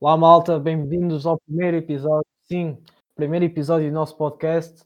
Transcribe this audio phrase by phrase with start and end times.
[0.00, 2.80] Olá malta, bem-vindos ao primeiro episódio, sim,
[3.16, 4.84] primeiro episódio do nosso podcast.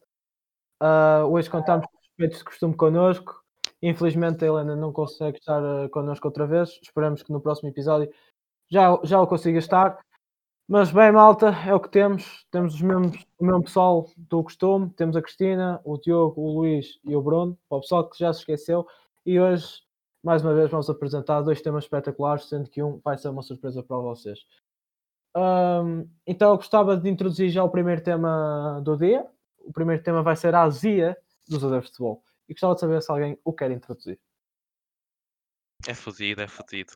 [0.82, 3.44] Uh, hoje contamos com os respeitos de costume connosco.
[3.82, 6.80] Infelizmente a Helena não consegue estar uh, connosco outra vez.
[6.82, 8.10] Esperamos que no próximo episódio
[8.70, 9.98] já, já o consiga estar.
[10.66, 12.46] Mas bem, malta, é o que temos.
[12.50, 14.88] Temos os mesmos, o mesmo pessoal do costume.
[14.96, 17.58] Temos a Cristina, o Diogo, o Luís e o Bruno.
[17.68, 18.86] Para o pessoal que já se esqueceu.
[19.26, 19.82] E hoje,
[20.24, 23.82] mais uma vez, vamos apresentar dois temas espetaculares, sendo que um vai ser uma surpresa
[23.82, 24.38] para vocês.
[25.34, 29.26] Um, então eu gostava de introduzir já o primeiro tema do dia.
[29.60, 31.16] O primeiro tema vai ser a azia
[31.48, 32.22] dos adeptos de futebol.
[32.48, 34.18] E gostava de saber se alguém o quer introduzir.
[35.86, 36.92] É fodido, é fodido.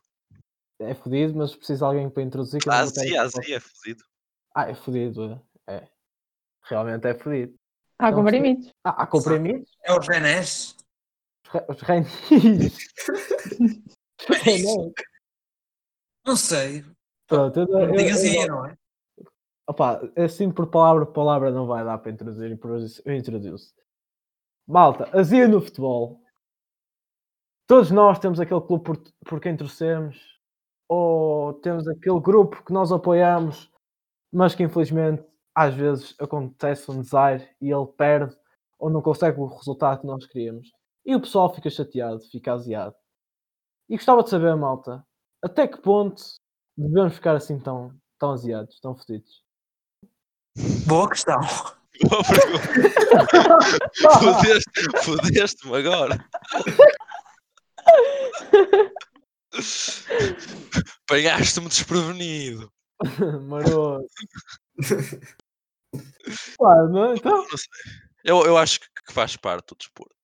[0.78, 2.61] É fodido, mas precisa de alguém para introduzir.
[2.69, 4.05] A azia, azia é fodido.
[4.55, 5.75] Ah, é fodido, é.
[5.77, 5.89] é.
[6.64, 7.55] Realmente é fodido.
[7.98, 8.70] Há Então, comprimidos.
[8.84, 9.70] Ah, há comprimidos?
[9.83, 10.77] É o Renés.
[11.47, 12.77] Os re- Os reinis.
[14.28, 14.92] Os reinis.
[16.27, 16.84] Não sei.
[17.27, 18.77] Pronto, eu, eu, eu- não é?
[19.69, 23.75] Opa, assim por palavra por palavra não vai dar para introduzir, por isso eu introduzo.
[24.67, 26.20] Malta, azia no futebol.
[27.67, 30.41] Todos nós temos aquele clube por, por quem torcemos,
[30.89, 33.69] ou temos aquele grupo que nós apoiamos,
[34.33, 38.37] mas que infelizmente às vezes acontece um desaire e ele perde
[38.78, 40.70] ou não consegue o resultado que nós queríamos.
[41.05, 42.95] E o pessoal fica chateado, fica aziado.
[43.89, 45.05] E gostava de saber, malta,
[45.43, 46.22] até que ponto
[46.77, 49.44] devemos ficar assim tão, tão aziados, tão fodidos?
[50.86, 51.38] Boa questão.
[52.08, 52.91] Boa pergunta.
[55.02, 56.24] Fodeste-me agora.
[61.04, 62.70] Apanhaste-me desprevenido.
[63.48, 64.06] Maroto.
[66.58, 67.69] Pá, não, então Não sei.
[68.24, 70.14] Eu, eu acho que faz parte do desporto.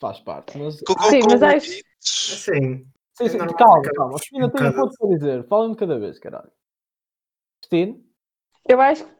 [0.00, 0.56] faz parte.
[0.56, 1.82] Mas, Com, com, Sim, com mas acho-.
[2.00, 2.86] Sim.
[3.14, 4.14] Sim, é sim, calma, ficar calma.
[4.14, 5.46] um Ainda tenho bocado- ponto para dizer.
[5.48, 6.50] Fala-me cada vez, caralho.
[7.60, 7.98] Cristina?
[8.68, 9.12] Eu acho que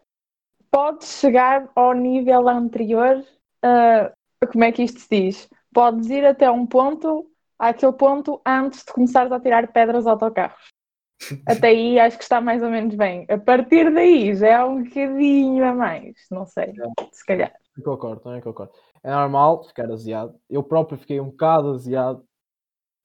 [0.70, 3.24] pode chegar ao nível anterior.
[3.62, 4.12] ah,
[4.50, 5.48] como é que isto se diz?
[5.72, 10.72] Podes ir até um ponto, àquele ponto, antes de começares a tirar pedras aos autocarros.
[11.48, 13.24] Até aí acho que está mais ou menos bem.
[13.30, 16.14] A partir daí já é um bocadinho a mais.
[16.30, 16.74] Não sei,
[17.12, 17.52] se calhar.
[17.76, 18.72] Eu concordo, também concordo.
[19.04, 20.34] É normal ficar aziado.
[20.50, 22.24] Eu próprio fiquei um bocado aziado.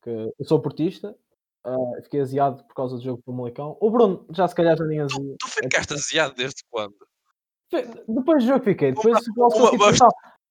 [0.07, 1.13] Que eu sou portista.
[1.65, 3.75] ah, fiquei aziado por causa do jogo do Molecão.
[3.81, 5.35] O Bruno já se calhar já nem azia.
[5.37, 6.95] Tu ficaste aziado desde quando?
[8.07, 8.93] Depois do jogo fiquei.
[8.93, 10.07] Depois Uma- uma- situação.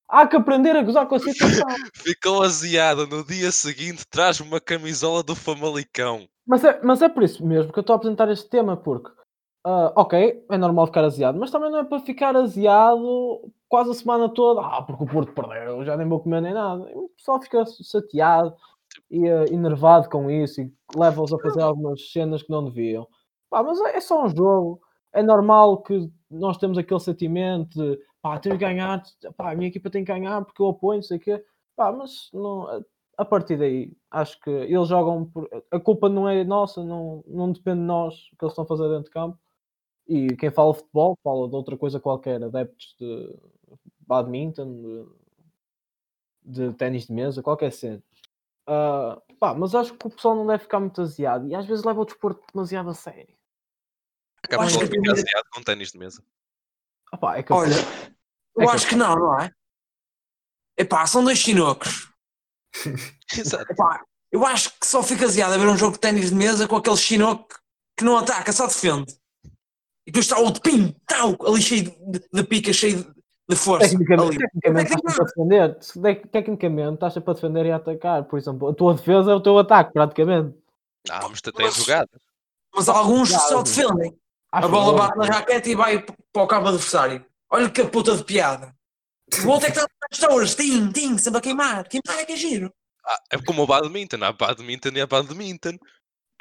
[0.09, 1.67] Há que aprender a gozar com a situação.
[1.94, 6.28] Ficou aziado no dia seguinte, traz-me uma camisola do Famalicão.
[6.47, 9.11] Mas é, mas é por isso mesmo que eu estou a apresentar este tema, porque,
[9.65, 13.94] ah, ok, é normal ficar aziado, mas também não é para ficar aziado quase a
[13.94, 16.88] semana toda, ah, porque o Porto perdeu, já nem vou comer nem nada.
[16.91, 18.55] E o pessoal fica chateado
[19.11, 23.07] e ah, enervado com isso e leva-os a fazer algumas cenas que não deviam.
[23.51, 24.81] Pá, mas é é só um jogo,
[25.12, 29.03] é normal que nós temos aquele sentimento de, pá, tenho que ganhar,
[29.37, 31.45] pá, a minha equipa tem que ganhar porque eu apoio, não sei o quê.
[31.77, 32.67] Pá, mas não,
[33.17, 35.49] a partir daí, acho que eles jogam por.
[35.71, 38.69] A culpa não é nossa, não, não depende de nós o que eles estão a
[38.69, 39.39] fazer dentro de campo.
[40.06, 43.37] E quem fala futebol fala de outra coisa qualquer, adeptos de
[44.06, 45.06] badminton,
[46.43, 48.03] de, de ténis de mesa, qualquer cena.
[48.66, 51.84] Ah, pá, mas acho que o pessoal não deve ficar muito aziado e às vezes
[51.84, 53.37] leva o desporto demasiado a sério.
[54.43, 56.22] Acaba acho de ficar aziado com ténis de mesa.
[57.12, 58.12] Ah, pá, é que Olha, É
[58.56, 59.50] eu que- acho que não, não é?
[60.78, 62.12] Epá, são dois chinocos.
[63.37, 63.72] Exato.
[63.72, 66.69] Epá, eu acho que só fica aziado a ver um jogo de ténis de mesa
[66.69, 67.49] com aquele chinoco
[67.97, 69.16] que não ataca, só defende.
[70.06, 73.16] E depois está o outro pim, tal, ali cheio de, de pica, cheio de,
[73.49, 73.89] de força.
[73.89, 74.39] Tecnicamente, ali.
[74.39, 76.29] tecnicamente estás sempre a defender.
[76.31, 78.25] Tecnicamente estás sempre a defender e a atacar.
[78.25, 80.57] Por exemplo, a tua defesa é o teu ataque, praticamente.
[81.09, 82.09] Não, mas tu tens jogado.
[82.75, 84.17] Mas alguns só defendem.
[84.53, 84.99] Acho a bola eu.
[84.99, 87.25] bate na raquete e vai para o cabo adversário.
[87.51, 88.75] Olha que puta de piada.
[89.45, 91.89] O outro é que está nas touras, tim, tim, sempre a queimar.
[91.89, 92.73] Queimar é que é giro.
[93.05, 94.23] Ah, é como o badminton.
[94.23, 95.79] Há badminton e há badminton.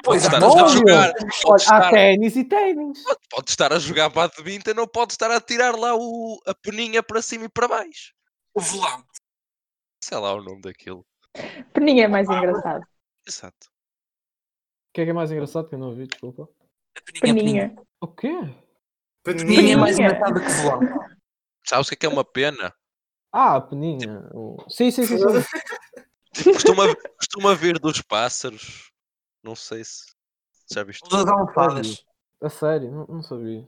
[0.04, 1.12] Pois Pode é, estar a jogar.
[1.42, 3.02] Pode há estar, ténis e ténis.
[3.30, 7.22] pode estar a jogar badminton ou pode estar a tirar lá o, a peninha para
[7.22, 8.12] cima e para baixo.
[8.54, 9.20] o volante.
[10.02, 11.04] Sei lá o nome daquilo.
[11.72, 12.86] Peninha é mais engraçado.
[13.26, 13.66] Exato.
[13.68, 16.06] O que é que é mais engraçado que eu não ouvi?
[16.06, 16.48] Desculpa.
[16.96, 17.68] A peninha, peninha.
[17.68, 17.86] Peninha.
[18.00, 18.54] O quê?
[19.24, 20.14] Peninha é mais Peninha.
[20.14, 21.16] engraçado que volante.
[21.66, 22.72] Sabes o que é que é uma pena?
[23.32, 24.22] Ah, a peninha.
[24.68, 25.18] Sim, sim, sim.
[25.18, 25.24] sim.
[26.52, 28.92] Costuma, costuma vir dos pássaros.
[29.46, 30.06] Não sei se
[30.72, 31.08] já viste.
[31.08, 32.04] Das almofadas.
[32.42, 33.66] A sério, não, não sabia.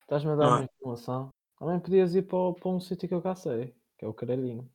[0.00, 1.28] Estás-me a dar Não uma informação.
[1.58, 4.66] Também podias ir para, para um sítio que eu cá sei, que é o Caralhinho.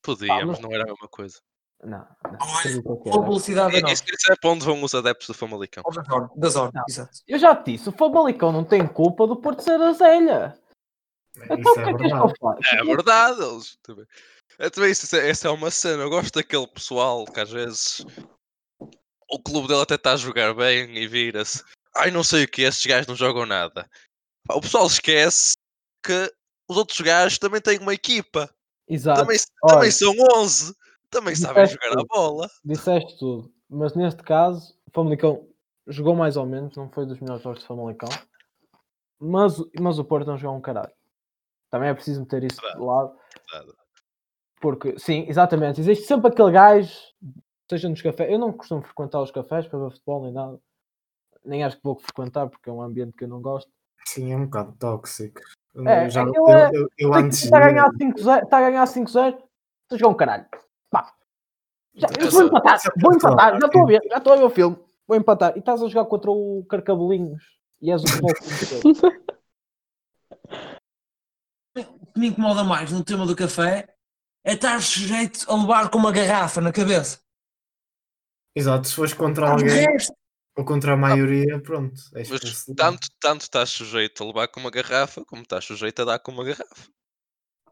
[0.00, 1.40] Podia, Ah, mas- mas não era a mesma coisa.
[1.82, 2.38] Não, não.
[2.40, 3.22] Olha, acredito que Com a era.
[3.22, 3.94] velocidade da E- nossa.
[3.94, 5.82] Isso isso é para onde vão os adeptos do Famalicão.
[5.84, 6.84] Ou Da zona, da zona, Não.
[6.88, 7.18] exato.
[7.26, 10.58] Eu já te disse, o Famalicão não tem culpa do Porto ser a Zélia.
[11.36, 12.34] Então Isso o que é é que verdade.
[12.40, 12.58] faço?
[12.76, 14.06] É verdade, eles também.
[14.58, 16.02] É, também isso, isso é- essa é uma cena.
[16.04, 18.06] Eu gosto daquele pessoal que às vezes
[19.30, 21.62] o clube dele até está a jogar bem e vira-se.
[21.94, 23.88] Ai, não sei o que, esses gajos não jogam nada.
[24.50, 25.54] O pessoal esquece
[26.04, 26.32] que
[26.68, 28.48] os outros gajos também têm uma equipa.
[28.88, 30.74] Exato, Também, Olha, também são 11.
[31.10, 32.06] Também sabem jogar a tudo.
[32.06, 32.50] bola.
[32.64, 33.52] disseste tudo.
[33.68, 35.48] Mas neste caso, o Famalicão
[35.86, 38.08] jogou mais ou menos, não foi dos melhores jogos de Famalicão.
[39.18, 40.92] Mas, mas o Porto não jogou um caralho.
[41.70, 43.16] Também é preciso meter isso de lado.
[43.50, 43.76] Verdade.
[44.60, 45.80] Porque, sim, exatamente.
[45.80, 46.94] Existe sempre aquele gajo,
[47.68, 48.30] seja nos cafés.
[48.30, 50.58] Eu não costumo frequentar os cafés para ver futebol nem nada.
[51.44, 53.70] Nem acho que vou frequentar porque é um ambiente que eu não gosto.
[54.06, 55.40] Sim, é um bocado tóxico.
[55.74, 58.44] Eu É, já- aquilo eu, é- eu, eu Tem antes Está a ia- ganhar 5-0,
[58.44, 59.46] está a ganhar 5-0, está
[59.92, 60.46] a jogar um caralho.
[60.90, 61.12] Pá.
[61.94, 64.50] Já, eu vou empatar, vou empatar, já estou a ver, já estou a ver o
[64.50, 64.76] filme.
[65.06, 65.56] Vou empatar.
[65.56, 67.42] E estás a jogar contra o Carcabelinhos
[67.80, 68.30] e és o futebol.
[71.76, 73.94] O que me incomoda mais no tema do café
[74.44, 77.20] é estar sujeito a levar com uma garrafa na cabeça.
[78.56, 80.14] Exato, se fores contra O alguém resto,
[80.56, 82.00] ou contra a maioria, pronto.
[82.14, 86.04] És Mas tanto, tanto estás sujeito a levar com uma garrafa, como estás sujeito a
[86.06, 86.88] dar com uma garrafa.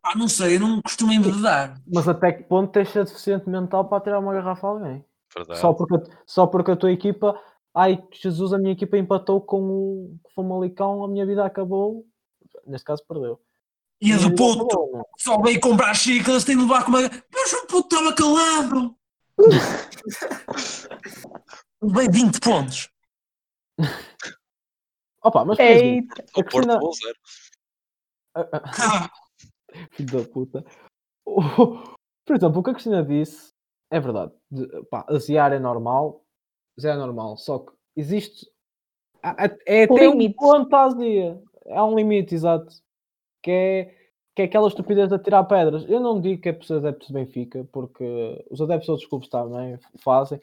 [0.02, 1.80] pá, não sei, eu não costumo envedar.
[1.90, 5.04] Mas até que ponto tens ser deficiente mental para tirar uma garrafa a alguém?
[5.34, 5.60] Verdade.
[5.60, 5.94] Só porque,
[6.26, 7.40] só porque a tua equipa,
[7.74, 12.04] ai Jesus, a minha equipa empatou com o Famalicão, a minha vida acabou.
[12.66, 13.40] Neste caso, perdeu.
[14.02, 15.04] E a A do puto, acabou, não.
[15.18, 17.00] só veio comprar xícaras, tem de levar com uma.
[17.00, 18.94] Mas o puto estava calado.
[21.82, 22.90] Levei 20 pontos.
[25.22, 26.24] Opa, mas Eita.
[26.36, 27.16] O a Porto levou zero.
[28.34, 29.10] a- a- Ah,
[29.92, 30.64] Filho da puta.
[31.26, 31.94] O-
[32.26, 33.52] Por exemplo, o que a Cristina disse
[33.90, 34.32] é verdade.
[34.50, 36.24] De, pá, aziar é normal.
[36.78, 37.36] Aziar é normal.
[37.36, 38.46] Só que existe.
[39.66, 40.36] É até um Limite.
[40.36, 41.42] ponto a azia.
[41.70, 42.74] Há um limite, exato.
[43.42, 44.03] Que é,
[44.34, 45.84] que é aquela estupidez de tirar pedras.
[45.88, 49.28] Eu não digo que é ser adeptos de Benfica, porque os adeptos de outros clubes
[49.28, 50.40] também fazem.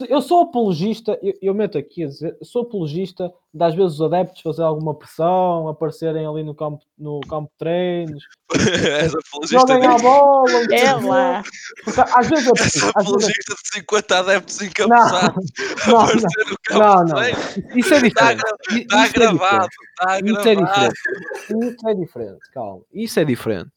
[0.00, 3.94] Eu sou apologista, eu, eu meto aqui a dizer, eu sou apologista de às vezes
[3.94, 8.24] os adeptos fazer alguma pressão, aparecerem ali no campo, no campo de treinos,
[8.54, 10.50] És apologista joguem a bola.
[10.50, 11.42] não É lá.
[12.16, 14.66] Às vezes é és apologista de 50 adeptos é...
[14.66, 15.52] encabeçados
[15.86, 17.20] Não, a não, aparecer no campo não, de não.
[17.20, 17.78] treino.
[17.78, 18.44] Isso é Está diferente.
[18.82, 19.68] Está isso é gravado,
[20.00, 20.38] está diferente.
[20.38, 20.92] Isso é gravado.
[20.92, 21.74] diferente.
[21.76, 22.50] Isso é diferente.
[22.52, 22.82] Calma.
[22.92, 23.70] Isso é diferente.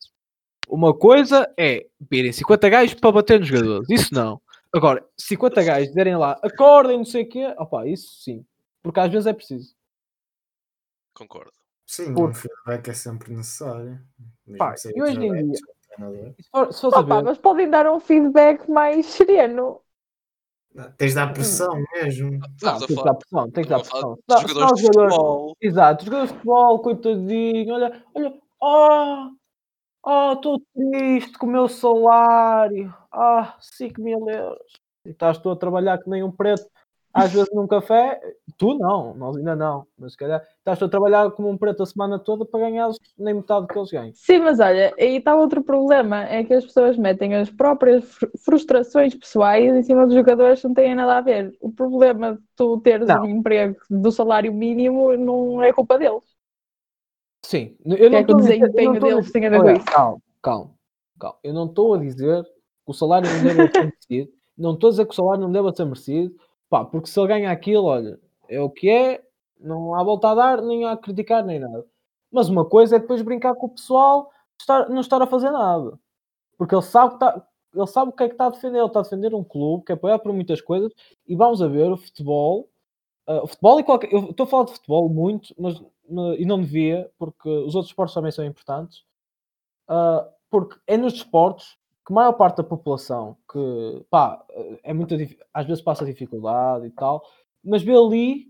[0.67, 3.89] Uma coisa é virem 50 gajos para bater nos jogadores.
[3.89, 4.41] Isso não.
[4.73, 7.53] Agora, 50 gajos dizerem lá, acordem, não sei o quê.
[7.57, 8.45] Opa, isso sim.
[8.83, 9.75] Porque às vezes é preciso.
[11.13, 11.51] Concordo.
[11.85, 13.99] Sim, Por- um feedback é sempre necessário.
[14.57, 18.69] Pá, e hoje em dia- Se for, se Opa, ver, mas podem dar um feedback
[18.69, 19.81] mais sereno.
[20.75, 22.39] Não, Tens de dar pressão mesmo.
[22.61, 23.51] não, tem que dar pressão.
[23.51, 24.13] Tem que dar pressão.
[24.15, 25.57] de senão jogadores os de jogadores- futebol.
[25.61, 29.31] Exato, jogadores de futebol, coitadinho, olha, olha, ah,
[30.05, 34.79] ah, estou triste com o meu salário, ah, 5 mil euros.
[35.05, 36.65] E estás tu a trabalhar que nem um preto,
[37.13, 38.19] às vezes num café,
[38.57, 41.81] tu não, nós ainda não, mas se calhar estás tu a trabalhar como um preto
[41.81, 44.11] a semana toda para ganhar nem metade do que eles ganham.
[44.13, 48.27] Sim, mas olha, aí está outro problema, é que as pessoas metem as próprias fr-
[48.43, 51.55] frustrações pessoais em cima dos jogadores que não têm nada a ver.
[51.61, 53.23] O problema de tu teres Não.
[53.23, 56.23] um emprego do salário mínimo não é culpa deles.
[57.43, 59.61] Sim, eu não é estou a dizer- não estou a deles dizer- tem a ver
[59.61, 59.85] com Olha, isso?
[59.85, 60.71] Calma, calma,
[61.19, 61.37] calma.
[61.43, 62.45] Eu não estou a dizer
[62.87, 64.33] que o salário não deve ser merecido.
[64.57, 66.35] Não estou a dizer que o salário não deve ser merecido.
[66.69, 68.17] Pá, porque se ele ganha aquilo, olha,
[68.49, 69.21] é o que é,
[69.59, 71.85] não há volta a dar, nem há a criticar, nem nada.
[72.31, 75.99] Mas uma coisa é depois brincar com o pessoal, estar, não estar a fazer nada.
[76.57, 78.79] Porque ele sabe, que está, ele sabe o que é que está a defender.
[78.79, 80.91] Ele está a defender um clube que é apoiado por muitas coisas.
[81.27, 82.69] E vamos a ver o futebol.
[83.27, 84.11] ah, o futebol e qualquer.
[84.13, 85.79] Eu estou a falar de futebol muito, mas
[86.09, 89.03] ma- e não devia, porque os outros esportes também são importantes.
[89.87, 91.77] Ah, porque é nos desportos
[92.07, 94.41] que a maior parte da população que pá,
[94.81, 95.13] é muito
[95.53, 97.21] às vezes passa dificuldade e tal,
[97.61, 98.45] mas vê ali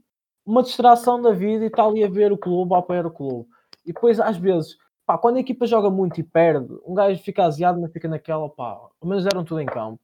[0.45, 3.49] uma distração da vida e está ali a ver o clube, a apoiar o clube.
[3.83, 7.45] E depois, às vezes, pá, quando a equipa joga muito e perde, um gajo fica
[7.45, 9.99] aziado, mas fica naquela, pá, ao menos deram tudo em campo.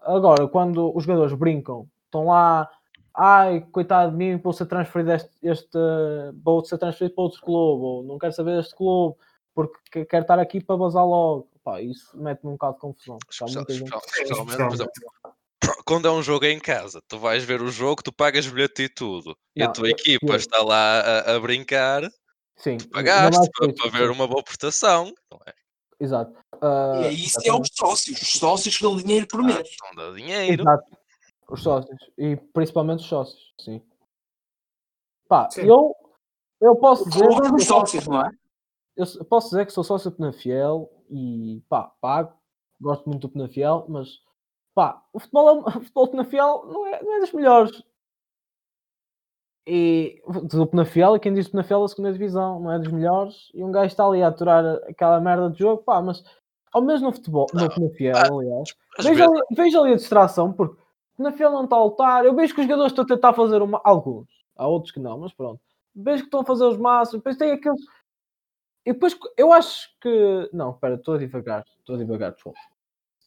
[0.00, 2.66] Agora, quando os jogadores brincam, estão lá,
[3.14, 5.78] ai, coitado de mim, vou ser transferido este, este
[6.42, 9.16] vou ser transferido para outro clube, ou não quero saber deste clube,
[9.66, 11.48] porque que- quero estar aqui para bazar logo.
[11.64, 13.18] Pá, isso mete-me um bocado de confusão.
[13.28, 14.92] Especial- especial- Especialmente, exemplo,
[15.84, 18.88] quando é um jogo em casa, tu vais ver o jogo, tu pagas bilhete e
[18.88, 19.36] tudo.
[19.56, 22.02] E a Não, tua eu- equipa eu- está lá a, a brincar,
[22.56, 24.14] Sim, pagaste para, isso, para ver sim.
[24.14, 25.12] uma boa prestação.
[25.30, 25.52] Não é?
[26.00, 26.32] Exato.
[26.62, 28.22] Ah, E é isso é os sócios.
[28.22, 29.68] Os sócios que dão dinheiro por mês.
[29.82, 30.62] Não dá dinheiro.
[30.62, 30.84] Exato.
[31.50, 31.98] Os sócios.
[32.16, 33.82] E principalmente os sócios, sim.
[35.28, 35.62] Pá, Sim.
[35.62, 35.94] eu,
[36.60, 37.24] eu posso dizer.
[37.24, 38.30] é posso- sócios, não é?
[38.98, 42.32] Eu posso dizer que sou sócio do Penafiel e pá, pago,
[42.80, 44.20] gosto muito do Penafiel, mas
[44.74, 47.82] pá, o futebol, é o futebol do Penafiel não é, não é dos melhores.
[49.70, 53.50] E do Penafiel, e quem diz Penafiel é a segunda divisão, não é dos melhores,
[53.54, 56.24] e um gajo está ali a aturar aquela merda de jogo, pá, mas
[56.72, 60.80] ao menos no futebol, no Não, Penafiel, ah, aliás, veja ali, ali a distração, porque
[61.16, 63.80] Penafiel não está a lutar, eu vejo que os jogadores estão a tentar fazer uma,
[63.84, 64.26] alguns,
[64.56, 65.60] há outros que não, mas pronto,
[65.94, 67.80] vejo que estão a fazer os máximos, depois tem aqueles
[68.88, 70.48] e depois eu acho que.
[70.52, 71.64] Não, espera, estou a divagar.
[71.78, 72.58] Estou a divagar, desculpa.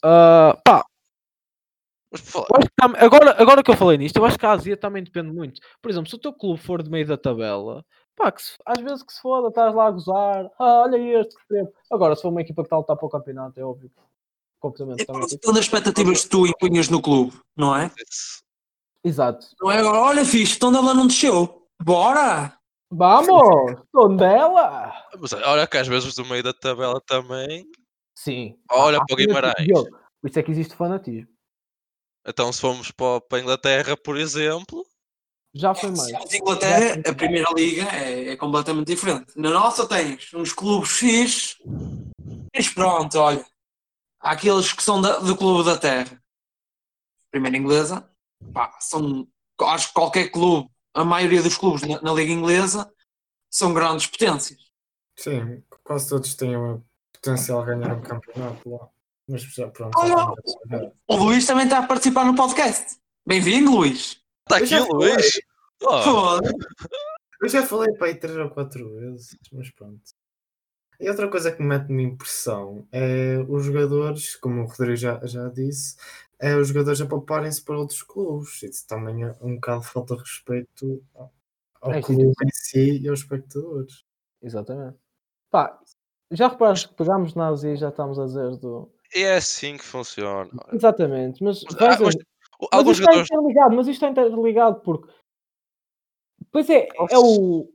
[0.03, 0.83] Ah, pá,
[2.11, 5.61] que agora, agora que eu falei nisto, eu acho que a Ásia também depende muito.
[5.81, 8.81] Por exemplo, se o teu clube for de meio da tabela, pá, que se- às
[8.81, 10.51] vezes que se foda, estás lá a gozar.
[10.59, 11.69] Ah, olha este que escreve.
[11.91, 13.91] Agora, se for uma equipa que está a lutar para o campeonato, é óbvio.
[14.59, 15.01] Completamente.
[15.03, 15.21] É também.
[15.21, 17.89] depende das expectativas que tu impunhas no clube, não é?
[19.03, 19.47] Exato.
[19.59, 21.67] Não é agora, olha fixe, então ela não desceu.
[21.81, 22.57] Bora!
[22.91, 23.81] Vamos!
[23.91, 24.93] Tondela!
[25.19, 27.65] mas olha que às vezes do meio da tabela também.
[28.15, 28.57] Sim.
[28.69, 29.55] Olha Há- para o Guimarães.
[30.21, 31.27] Por isso é que existe fanatismo.
[32.27, 34.85] Então, se formos para, para a Inglaterra, por exemplo,
[35.53, 36.13] Já foi mais.
[36.13, 39.33] A Inglaterra, a primeira liga é, é completamente diferente.
[39.35, 41.57] Na nossa tens uns clubes fixes,
[42.55, 43.43] mas pronto, olha.
[44.21, 46.21] Há aqueles que são da- do clube da terra.
[47.31, 48.07] Primeira inglesa,
[48.53, 49.27] pá, são,
[49.61, 52.91] acho que qualquer clube, a maioria dos clubes na, na liga inglesa
[53.49, 54.59] são grandes potências.
[55.17, 56.83] Sim, quase todos têm o
[57.13, 58.89] potencial de ganhar um campeonato lá.
[59.27, 59.97] Mas já pronto.
[59.97, 60.91] Olha.
[61.07, 62.97] O Luís também está a participar no podcast.
[63.25, 64.21] Bem-vindo, Luís.
[64.43, 65.39] está aqui já o Luís.
[65.83, 66.39] Oh.
[67.41, 70.01] Eu já falei para aí três ou quatro vezes, mas pronto.
[70.99, 75.47] E outra coisa que me mete-me impressão é os jogadores, como o Rodrigo já, já
[75.49, 75.95] disse,
[76.41, 78.63] é os jogadores a pouparem-se para outros clubes.
[78.63, 81.03] Isso também é um bocado de falta de respeito
[81.79, 84.03] ao, É, clube em si e aos espectadores.
[84.41, 84.97] Exatamente.
[85.51, 85.79] Pá,
[86.31, 88.91] já reparaste que pegámos na Ásia e já estamos a dizer do.
[89.13, 90.49] é assim que funciona.
[90.73, 92.15] Exatamente, mas, Mas, ah, mas
[92.73, 93.29] mas isto está jogadores.
[93.31, 95.13] interligado, mas isto está interligado porque
[96.51, 97.71] pois é, é o,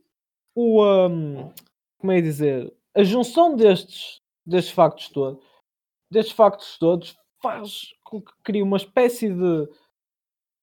[0.55, 1.53] o hum,
[1.99, 5.45] como é dizer, a junção destes, destes factos todos,
[6.11, 7.96] destes factos todos faz
[8.43, 9.69] crie uma espécie de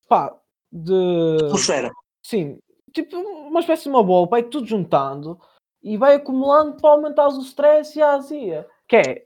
[0.08, 0.36] pá,
[0.72, 1.92] de Atmosfera.
[2.22, 2.60] sim,
[2.92, 5.40] tipo uma espécie de uma bola, vai tudo juntando
[5.84, 8.68] e vai acumulando para aumentar o stress e a azia.
[8.88, 9.26] Que é,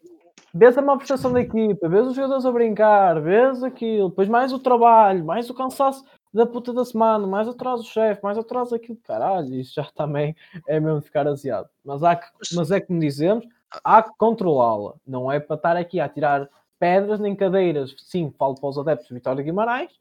[0.53, 4.51] vês a má prestação da equipa, vês os jogadores a brincar, vês aquilo, depois mais
[4.51, 8.73] o trabalho, mais o cansaço da puta da semana, mais atrás o chefe, mais atrás
[8.73, 10.35] aquilo, caralho, isso já também
[10.67, 11.69] é mesmo ficar aziado.
[11.83, 13.45] Mas, há que, mas é como dizemos,
[13.83, 14.95] há que controlá-la.
[15.05, 17.95] Não é para estar aqui a tirar pedras nem cadeiras.
[17.97, 19.91] Sim, falo para os adeptos de Vitória Guimarães,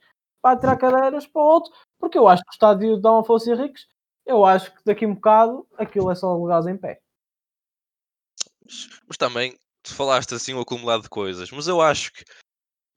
[0.43, 3.87] para tirar cadeiras para outro, porque eu acho que o estádio de Dom Afonso Henriques,
[4.25, 7.01] eu acho que daqui a um bocado aquilo é só lugares em pé.
[9.07, 11.51] Mas também, tu falaste assim um acumulado de coisas.
[11.51, 12.25] Mas eu acho que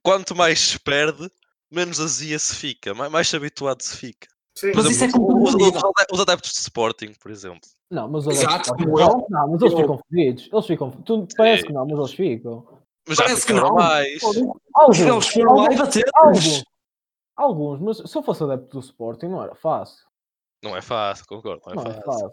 [0.03, 1.29] quanto mais se perde,
[1.71, 4.27] menos azia se fica, mais, mais habituado se fica.
[4.57, 5.67] Sim, Mas isso é os, os- compreensível.
[5.67, 7.62] os ade- os adeptos de Sporting, por exemplo.
[7.89, 8.71] Não, mas os Exato.
[8.77, 10.50] Não, mas eles Eu- ficam fodidos.
[10.51, 10.91] Eles ficam.
[11.03, 12.78] Tu parece que não, mas eles ficam.
[13.10, 13.74] Mas já Parece que não.
[13.74, 14.22] mais.
[14.75, 16.12] Alguns, Eles foram lá e bateram.
[16.16, 16.63] alguns,
[17.36, 20.06] alguns, mas se eu fosse adepto do Sporting não era fácil.
[20.63, 21.62] Não é fácil, concordo.
[21.66, 22.06] Não é Não é fácil.
[22.06, 22.32] fácil.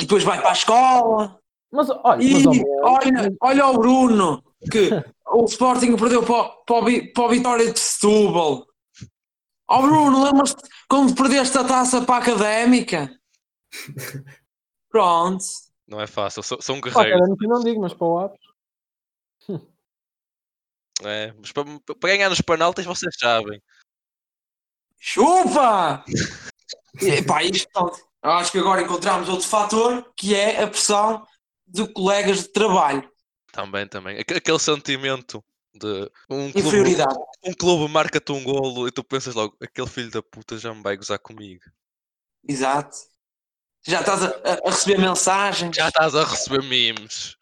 [0.00, 1.38] E depois vai para a escola.
[1.70, 4.88] Mas olha, E mas, olha, olha o Bruno, que
[5.30, 6.84] o Sporting perdeu para, o- para,
[7.14, 8.64] para o Vitória de Setúbal.
[9.70, 13.10] Ó Bruno, lembras-te quando perdeste a taça para a Académica?
[14.90, 15.44] Pronto.
[15.86, 16.42] Não é fácil.
[16.42, 17.28] São, são guerreiros.
[17.40, 18.38] não digo, mas para o Aves.
[21.04, 21.64] É, mas para,
[22.00, 23.60] para ganhar nos penaltis vocês sabem.
[24.98, 26.04] Chupa!
[27.00, 27.68] E, pá, isto,
[28.22, 31.24] acho que agora encontramos outro fator que é a pressão
[31.64, 33.08] de colegas de trabalho.
[33.52, 34.18] Também, também.
[34.18, 37.14] Aque- Aquele sentimento de um clube, Inferioridade.
[37.44, 40.82] um clube marca-te um golo e tu pensas logo, aquele filho da puta já me
[40.82, 41.62] vai gozar comigo.
[42.48, 42.96] Exato.
[43.86, 45.76] Já estás a, a- receber mensagens.
[45.76, 47.36] Já estás a receber memes.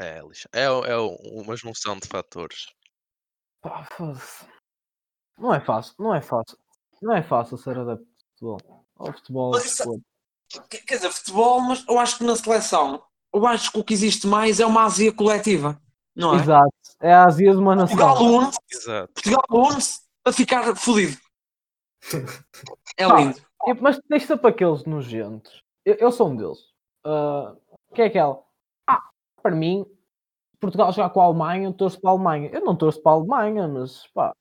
[0.00, 0.20] É.
[0.54, 2.68] É, é uma junção de fatores.
[3.68, 3.86] Pá.
[5.38, 6.58] Não é fácil, não é fácil.
[7.02, 8.86] Não é fácil ser adepto de futebol.
[8.96, 9.50] Ao futebol.
[9.52, 10.00] Mas isso- futebol.
[10.86, 13.02] Quer dizer, futebol, mas eu acho que na seleção,
[13.34, 15.80] eu acho que o que existe mais é uma azia coletiva.
[16.14, 16.40] Não é?
[16.40, 16.70] Exato.
[17.00, 18.26] É a azia de uma Portugal nação.
[18.38, 19.12] une-se Exato.
[19.12, 21.18] Portugal une-se a ficar fodido.
[22.98, 23.38] É Pá, lindo.
[23.66, 25.62] E- Mas deixa para aqueles nojentos.
[25.84, 26.58] Eu, eu sou um deles.
[27.04, 27.54] Ah,
[27.94, 28.42] que é aquela.
[28.88, 29.02] Ah,
[29.42, 29.84] para mim,
[30.60, 32.50] Portugal jogar com a Alemanha, eu torço para a Alemanha.
[32.52, 34.34] Eu não torço para a Alemanha, mas pá.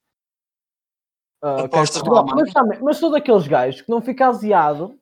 [1.70, 2.18] Portugal.
[2.18, 2.44] Alemanha?
[2.44, 4.98] Mas, também, mas sou daqueles gajos que não fica aziado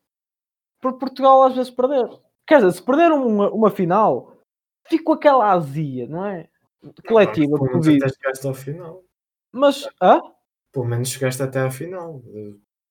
[0.81, 2.09] por Portugal às vezes perder.
[2.45, 4.37] Quer dizer, se perder uma, uma final,
[4.87, 6.49] fico com aquela azia, não é?
[7.07, 9.01] Coletiva, Pelo que menos chegaste ao final.
[9.51, 10.21] Mas, hã?
[10.73, 12.21] Pelo menos chegaste até à final.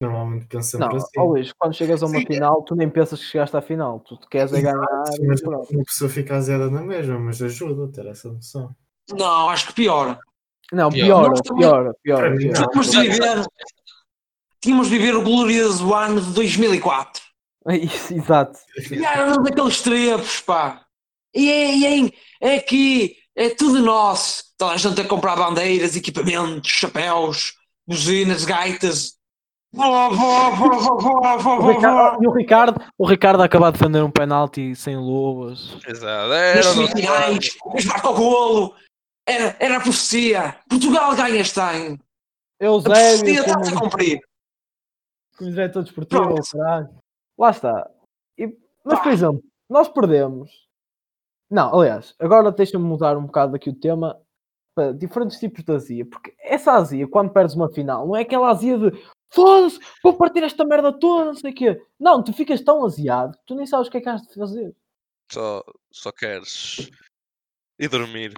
[0.03, 1.21] Normalmente sempre Não, assim.
[1.21, 2.27] Luís, quando chegas a uma Sim.
[2.27, 4.01] final, tu nem pensas que chegaste à final.
[4.01, 4.85] Tu queres é ganhar.
[5.27, 8.75] Mas uma pessoa fica aziada na mesma, mas ajuda a ter essa noção.
[9.17, 10.19] Não, acho que piora.
[10.73, 11.33] Não, Pior.
[12.03, 12.31] piora.
[12.31, 12.41] não.
[12.41, 13.47] Tínhamos de viver,
[14.61, 17.23] tínhamos de viver o glorioso ano de 2004.
[17.71, 18.59] Isso, exato.
[18.91, 20.85] E era daqueles trepos, pá.
[21.33, 24.43] E é, e é, é aqui, é tudo nosso.
[24.59, 27.55] Toda a gente a comprar bandeiras, equipamentos, chapéus,
[27.87, 29.22] buzinas, gaitas.
[29.75, 33.73] Vó, vó, vó, vó, vó, vó, O vó, Ricardo, e o Ricardo, o Ricardo acaba
[33.73, 35.79] de defender um penalti sem luvas.
[35.87, 36.29] Exato.
[36.29, 38.75] Nas Era do- semifinais, mas marca o golo.
[39.27, 40.57] Era, era a profecia.
[40.69, 41.99] Portugal ganha este ano.
[42.61, 44.21] A Eusébio, profecia está-se a como, cumprir.
[45.39, 46.89] como diretor desportivo, caralho.
[47.39, 47.91] Lá está.
[48.39, 50.51] E- mas, por exemplo, nós perdemos.
[51.51, 54.21] Não, aliás, agora deixa-me mudar um bocado aqui o tema
[54.75, 56.05] para diferentes tipos de azia.
[56.07, 58.91] Porque essa azia, quando perdes uma final, não é aquela azia de
[59.33, 61.87] foda-se, vou partir esta merda toda, não sei o quê.
[61.99, 64.35] Não, tu ficas tão aziado que tu nem sabes o que é que has de
[64.35, 64.77] fazer.
[65.31, 66.91] Só, só queres
[67.79, 68.35] ir dormir.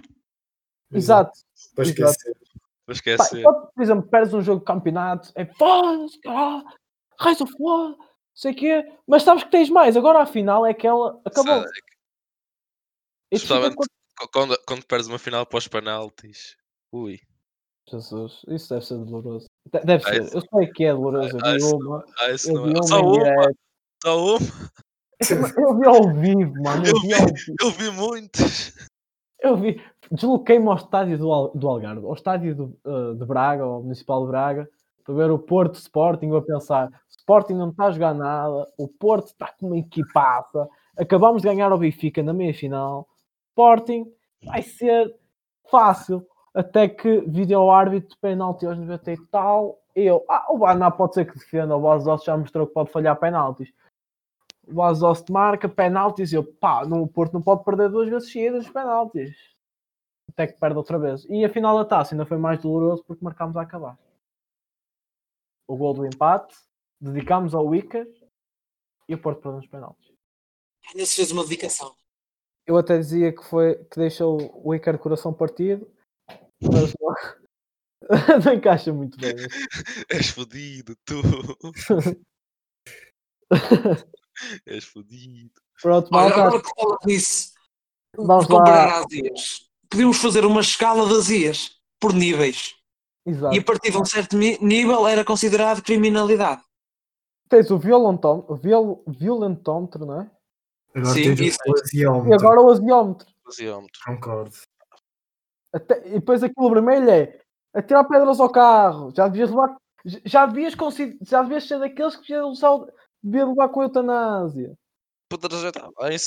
[0.92, 1.32] Exato.
[1.74, 2.34] Para esquecer.
[2.34, 2.54] Para
[2.86, 3.40] Pá, esquecer.
[3.40, 6.64] enquanto, por exemplo, perdes um jogo de campeonato, é foda-se, caralho,
[7.18, 9.96] raios of foda, não sei o quê, mas sabes que tens mais.
[9.96, 11.62] Agora a final é aquela, acabou.
[11.62, 11.70] Sabe,
[13.32, 16.56] Especialmente com- qu- quando, quando perdes uma final para os penaltis.
[16.92, 17.18] Ui.
[17.90, 19.46] Jesus, isso deve ser doloroso.
[19.72, 21.38] De- Deve Ah, ser, eu sei que é doloroso.
[21.42, 22.76] ah, Eu vi uma, Ah, eu vi é.
[22.76, 23.58] uma Só em uma, direto.
[24.02, 24.38] só uma.
[25.56, 26.84] Eu vi ao vivo, mano.
[26.86, 27.54] Eu Eu vi.
[27.60, 28.74] Eu vi muitos.
[29.40, 33.62] Eu vi, desloquei-me ao estádio do, Al- do Algarve, ao estádio do, eh, de Braga,
[33.62, 34.68] ao Municipal de Braga,
[35.04, 38.88] para ver o Porto Sporting, eu a pensar, Sporting não está a jogar nada, o
[38.88, 43.06] Porto está com uma equipaça, acabamos de ganhar ao Benfica na meia-final,
[43.50, 44.10] Sporting
[44.42, 45.14] vai ser
[45.70, 50.90] fácil, até que vídeo árbitro, penalti aos 90 e tal, e eu, ah, o Baná
[50.90, 53.72] pode ser que defenda, o Bastos já mostrou que pode falhar penaltis.
[54.66, 58.30] O Bastos marca penaltis e eu, pá, no, o Porto não pode perder duas vezes
[58.30, 59.54] seguidas os penaltis
[60.34, 61.24] até que perde outra vez.
[61.28, 63.98] E a final da taça ainda foi mais doloroso porque marcámos a acabar.
[65.66, 66.54] O gol do empate,
[67.00, 68.06] dedicámos ao Wicker
[69.08, 70.12] e o Porto perdeu nos penaltis.
[70.90, 71.94] Ainda se fez uma dedicação.
[72.66, 75.90] Eu até dizia que foi que deixou o Wicker de coração partido,
[76.72, 77.14] mas não,
[78.44, 79.34] não encaixa muito bem.
[80.10, 81.20] És fodido, tu.
[84.66, 85.60] És fodido.
[85.80, 87.52] Pronto, Olha, agora que fala nisso,
[88.16, 89.04] vamos comparar lá.
[89.04, 92.74] azias, podíamos fazer uma escala de azias por níveis.
[93.26, 93.54] Exato.
[93.54, 96.62] E a partir de um certo nível era considerado criminalidade.
[97.48, 100.30] Tens o violentómetro, viol, violentómetro, não é?
[100.94, 101.58] Agora Sim, tens isso.
[101.66, 102.28] o.
[102.28, 103.26] E agora o aziómetro.
[103.44, 104.00] Fasiómetro.
[104.04, 104.56] Concordo.
[105.74, 107.40] Até- e depois aquilo vermelho é
[107.74, 109.12] atirar pedras ao carro.
[109.16, 109.76] Já devias levar.
[110.24, 110.74] já- devias,
[111.22, 112.86] já devias ser daqueles que deviam usar o-
[113.22, 114.76] devia levar com a eutanásia.
[115.32, 115.72] Apedrejar,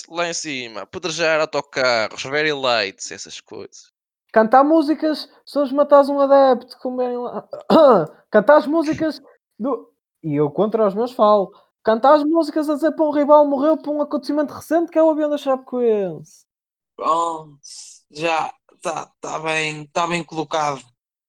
[0.10, 0.82] lá, em, cima.
[0.82, 3.92] Apedrejar autocarros, very lights, essas coisas.
[4.34, 7.48] Cantar músicas se hoje matares um adepto, como é lá.
[8.30, 9.22] Cantar as músicas
[9.58, 9.90] do.
[10.24, 11.52] E eu contra os meus falo.
[11.84, 15.04] Cantar as músicas a dizer para um rival morreu por um acontecimento recente que é
[15.04, 16.46] o avião da Chapecoense.
[16.98, 17.58] Pronto,
[18.12, 20.84] já está tá bem, tá bem colocado.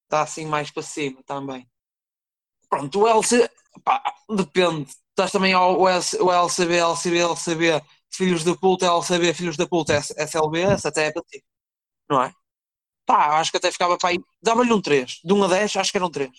[0.04, 1.68] Está assim mais para cima também.
[2.68, 3.50] Pronto, o LC,
[3.84, 4.90] pá, depende.
[5.10, 9.66] Estás também ao o LC, o LCB, LCB, LCB, filhos da puta, LCB, filhos da
[9.66, 11.44] puta, SLB, essa até é para ti.
[12.08, 12.32] Não é?
[13.04, 14.18] Pá, acho que até ficava para aí.
[14.42, 15.20] Dava-lhe um 3.
[15.24, 16.30] De 1 a 10, acho que eram 3.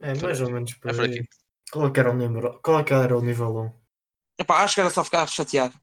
[0.00, 1.26] É mais ou menos por É fraquinho.
[1.70, 3.72] Qual é que era o nível, qual é que era o nível 1?
[4.38, 5.74] Epá, acho que era só ficar chateado.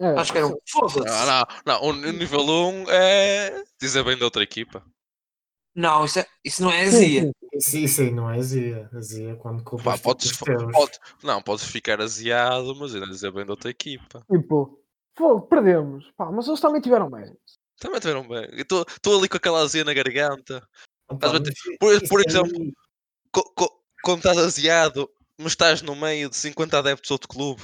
[0.00, 0.56] É, Acho que era um.
[0.68, 0.98] Foda-se.
[1.06, 1.82] Não, não, não.
[1.88, 4.84] O nível 1 é dizer bem da outra equipa.
[5.74, 7.22] Não, isso, é- isso não é sim, azia.
[7.22, 7.32] sim.
[7.52, 8.88] Isso, isso aí não é azia.
[8.92, 13.44] Azia é quando Pá, culpas podes, pode- não, podes ficar aziado, mas ainda dizer bem
[13.44, 14.24] da outra equipa.
[14.30, 14.80] Tipo,
[15.16, 16.10] fogo, perdemos.
[16.16, 17.38] Pá, mas eles também tiveram mérito.
[17.80, 18.48] Também tiveram bem.
[18.56, 20.66] Estou ali com aquela azia na garganta.
[21.08, 22.72] Opa, bater- por- por aí- exemplo,
[23.32, 27.62] Co- co- quando estás aziado, mas estás no meio de 50 adeptos de outro clube.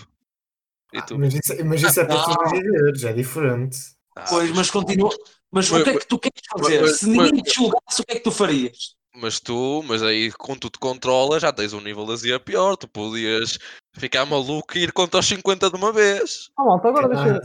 [0.92, 1.18] E Ah, tu?
[1.18, 3.79] mas, isso, mas isso é para sobreviver, já é diferente.
[4.16, 5.11] Ah, Pois, mas continua.
[5.53, 6.81] Mas o Mas- que é que tu queres fazer?
[6.83, 8.96] mas- Se ninguém mas- te julgasse, o que é que tu farias?
[9.14, 12.76] Mas tu, mas aí quando tu te controlas, já tens um nível de azia pior.
[12.76, 13.59] Tu podias
[13.92, 16.48] Ficar maluco e ir contra os 50 de uma vez.
[16.57, 17.40] Ah, malta, agora deixa.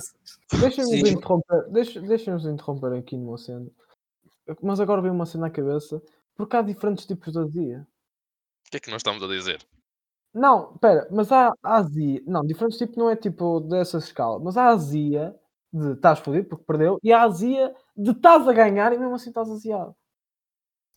[0.60, 1.14] Deixem-nos Sim.
[1.16, 3.66] interromper, deixa- deixem-nos interromper aqui numa cena.
[4.62, 6.00] Mas agora veio uma cena à cabeça,
[6.36, 7.88] porque há diferentes tipos de azia.
[8.68, 9.60] O que é que nós estamos a dizer?
[10.36, 12.22] Não, espera, mas há há azia.
[12.28, 15.34] Não, diferentes tipos não é tipo dessa escala, mas há azia
[15.72, 19.30] de estás fodido porque perdeu e há azia de estás a ganhar e mesmo assim
[19.30, 19.96] estás aziado.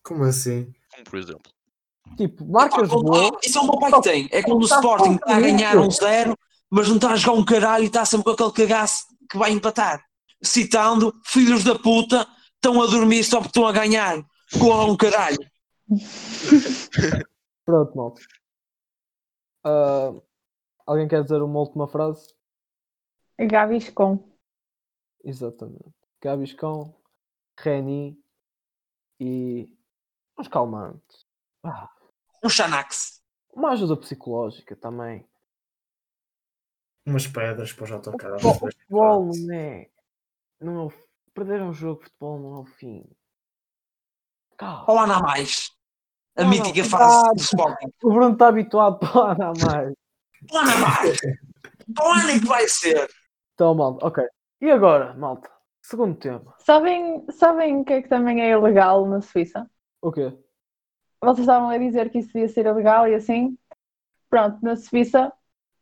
[0.05, 0.72] Como assim?
[0.92, 1.53] Como por exemplo.
[2.16, 4.29] Tipo, marcas Ah, quando- gol, ah, isso é o meu pai que tem.
[4.33, 6.37] É quando o Sporting está a ganhar um zero,
[6.70, 9.53] mas não está a jogar um caralho e está sempre com aquele cagaço que vai
[9.53, 10.03] empatar.
[10.42, 14.20] Citando, filhos da puta, estão a dormir só porque estão a ganhar.
[14.59, 15.38] Com um caralho.
[17.64, 18.20] pronto, malta.
[19.68, 20.14] Ah,
[20.87, 22.35] alguém quer dizer uma última frase?
[23.38, 24.18] Gaviscon.
[25.22, 25.94] Exatamente.
[26.22, 26.94] Gabiscão,
[27.59, 28.18] Reni
[29.20, 29.76] e
[30.38, 31.26] uns calmantes.
[31.62, 31.90] Ah,
[32.42, 33.22] Um Xanax.
[33.52, 35.28] uma ajuda psicológica também.
[37.07, 38.44] Umas pedras para os autocarros.
[38.44, 39.90] O futebol não é.
[40.61, 41.09] Não é o...
[41.35, 43.04] Perder um jogo de futebol não é o fim.
[44.57, 44.90] Calma.
[44.90, 45.78] Olá, não há mais.
[46.38, 47.35] A Não, mítica não, fase cuidado.
[47.35, 47.87] do Sporting.
[48.03, 49.94] O Bruno está habituado para lá não mais.
[50.55, 51.18] Há mais.
[51.94, 53.09] Para o ano é que vai ser.
[53.55, 54.24] Então, malta, ok.
[54.61, 55.51] E agora, malta?
[55.83, 56.55] Segundo tema.
[56.59, 59.68] Sabem, sabem o que é que também é ilegal na Suíça?
[60.03, 60.33] O quê?
[61.20, 63.57] Vocês estavam a dizer que isso devia ser ilegal e assim.
[64.31, 65.33] Pronto, na Suíça,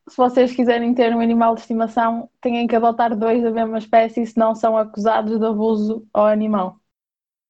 [0.09, 4.25] se vocês quiserem ter um animal de estimação, têm que adotar dois da mesma espécie,
[4.25, 6.79] senão são acusados de abuso ao animal.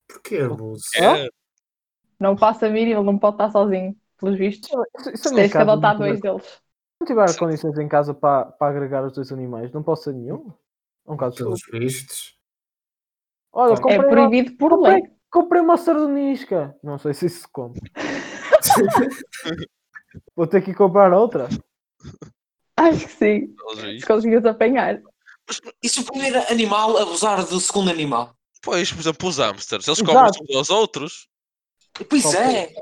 [0.09, 0.83] Porquê abuso?
[0.97, 1.29] É,
[2.19, 4.69] Não passa a vir, ele não pode estar sozinho, pelos vistos.
[5.13, 6.43] Isso, minha Tens que adotar dois deles.
[6.43, 10.13] Se não tiver condições em casa para, para agregar os dois animais, não posso ser
[10.13, 10.51] nenhum.
[11.07, 11.83] É um caso Pelos estúpido.
[11.83, 12.37] vistos.
[13.53, 14.93] Olha, É comprei, É uma, proibido por lei.
[15.01, 16.75] comprei, comprei uma sardonisca.
[16.83, 17.81] Não sei se isso se compra.
[20.35, 21.47] Vou ter que comprar outra.
[22.75, 23.55] Acho que sim,
[23.99, 25.01] se conseguires apanhar.
[25.47, 28.35] Mas E se o primeiro animal abusar do segundo animal?
[28.61, 30.13] Pois, por exemplo, os hamsters, eles Exato.
[30.13, 31.27] comem uns aos outros.
[32.05, 32.73] Pois é.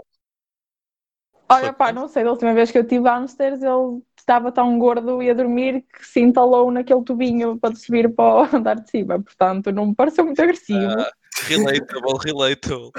[1.47, 5.21] Olha, pá, não sei, da última vez que eu tive hamsters, ele estava tão gordo
[5.21, 9.21] e a dormir que se entalou naquele tubinho para subir para o andar de cima.
[9.21, 10.99] Portanto, não me pareceu muito agressivo.
[10.99, 11.12] Ah,
[11.43, 12.91] relatable, relatable.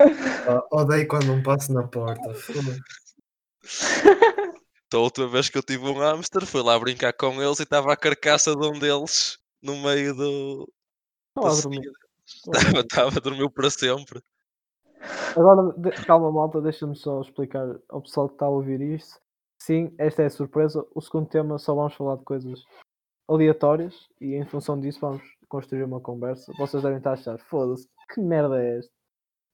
[0.00, 2.34] Ah, odeio quando não passo na porta.
[4.86, 7.62] Então, a última vez que eu tive um hamster, fui lá brincar com eles e
[7.62, 10.68] estava a carcaça de um deles no meio do.
[11.38, 11.56] Estava
[13.16, 13.50] a dormir.
[13.52, 14.20] para sempre.
[15.36, 15.74] Agora,
[16.06, 19.20] calma, malta, deixa-me só explicar ao pessoal que está a ouvir isto.
[19.60, 20.84] Sim, esta é a surpresa.
[20.94, 22.64] O segundo tema só vamos falar de coisas
[23.28, 26.52] aleatórias e em função disso vamos construir uma conversa.
[26.58, 28.92] Vocês devem estar a achar, foda-se, que merda é esta?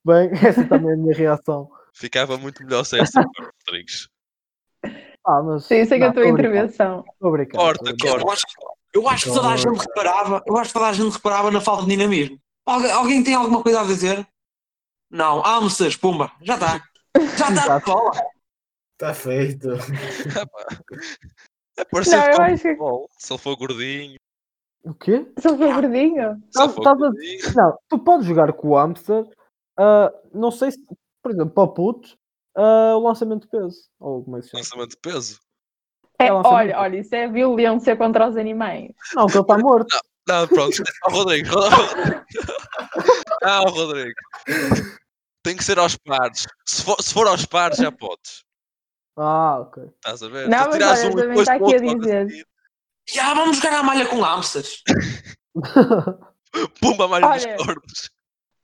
[0.04, 1.70] Bem, essa também é a minha reação.
[1.94, 3.24] Ficava muito melhor sem essa
[3.66, 4.08] Rodrigues.
[5.26, 5.64] Ah, mas.
[5.64, 7.04] Sim, sei que não, a tua intervenção.
[7.20, 8.26] brincar, Corta, estou a brincar.
[8.26, 8.46] Eu acho,
[8.94, 11.60] eu acho que toda a gente reparava, eu acho que toda a gente reparava na
[11.60, 12.38] falta de dinamismo.
[12.64, 14.26] Alguém, alguém tem alguma coisa a dizer?
[15.10, 16.82] Não, hamsters, pumba, já está.
[17.16, 17.86] Já está Exato.
[17.92, 18.10] bola.
[18.94, 19.68] Está feito.
[21.76, 23.08] É parecido Não, eu com acho que- futebol.
[23.18, 24.16] Se ele for gordinho,
[24.84, 25.30] O quê?
[25.38, 26.42] Se ele for gordinho.
[26.50, 27.54] se ele for a- gordinho.
[27.56, 29.24] Não, tu podes jogar com o hamster.
[29.78, 30.78] ah, não sei se,
[31.22, 32.16] por exemplo, para putos,
[32.56, 33.88] ah, o lançamento de peso.
[34.00, 34.60] Ou como é que se chama?
[34.62, 35.40] Lançamento de peso.
[36.20, 36.56] É, É lançamento.
[36.56, 38.90] olha, olha, isso é violência contra os animais.
[39.14, 39.96] Não, que ele está morto.
[40.28, 40.76] Não, pronto.
[41.04, 41.48] Ó, Rodrigo.
[41.50, 42.24] Rodrigo.
[43.40, 44.16] Ah, o Rodrigo.
[45.44, 46.44] Tem que ser aos pares.
[46.66, 48.44] Se for, se for aos pares, já podes.
[49.16, 49.84] Ah, ok.
[49.94, 50.48] Estás a ver?
[50.48, 52.46] Não, Tu mas olha, um também está aqui a dizer.
[53.08, 54.82] Já vamos jogar a malha com hamsters.
[56.80, 57.56] Pumba, dos Olha.
[57.56, 58.10] Cornos.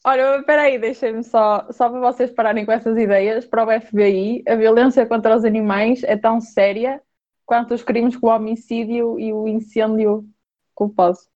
[0.06, 3.46] Olha, espera aí, deixem-me só, só para vocês pararem com essas ideias.
[3.46, 7.00] Para o FBI, a violência contra os animais é tão séria
[7.46, 10.28] quanto os crimes como o homicídio e o incêndio
[10.74, 11.28] culposo.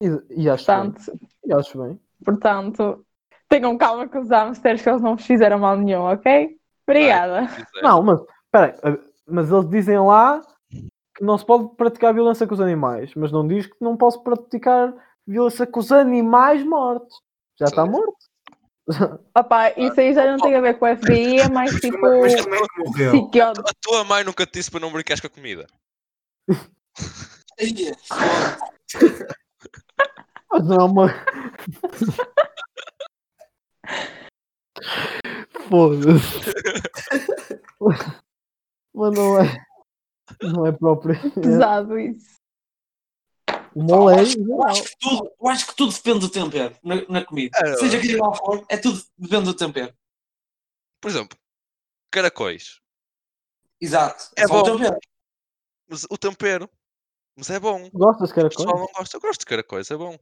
[0.00, 0.92] E, e acho bem.
[0.92, 2.00] Portanto, E acho bem.
[2.24, 3.04] portanto,
[3.48, 6.56] tenham calma com os hamsters que eles não vos fizeram mal nenhum, ok?
[6.86, 7.48] Obrigada.
[7.82, 10.40] Não, mas espera aí, ah, mas eles dizem lá
[11.14, 14.22] que não se pode praticar violência com os animais, mas não diz que não posso
[14.22, 14.94] praticar
[15.26, 17.14] violência com os animais mortos.
[17.58, 18.16] Já está morto.
[19.36, 22.40] Opa, isso aí já não tem a ver com o FBI, é mais tipo Mas
[22.42, 23.30] como é que morreu?
[23.58, 25.66] A tua mãe nunca te disse para não brincares com a comida.
[30.52, 31.08] Não é uma.
[35.68, 36.40] Foda-se.
[38.94, 39.64] Mas não é.
[40.42, 41.14] Não é próprio.
[41.32, 42.38] Pesado isso.
[43.74, 44.34] Uma lei.
[44.36, 47.56] Eu acho, que tudo, eu acho que tudo depende do tempero na, na comida.
[47.62, 49.94] É, Seja que lá for, é tudo depende do tempero.
[51.00, 51.38] Por exemplo,
[52.10, 52.80] caracóis.
[53.80, 54.30] Exato.
[54.36, 54.76] É só o bom.
[54.76, 54.98] tempero.
[55.88, 56.68] Mas o tempero.
[57.36, 57.88] Mas é bom.
[57.92, 58.80] Gostas de O pessoal caracóis?
[58.80, 59.16] não gosta.
[59.16, 60.18] Eu gosto de caracóis, é bom.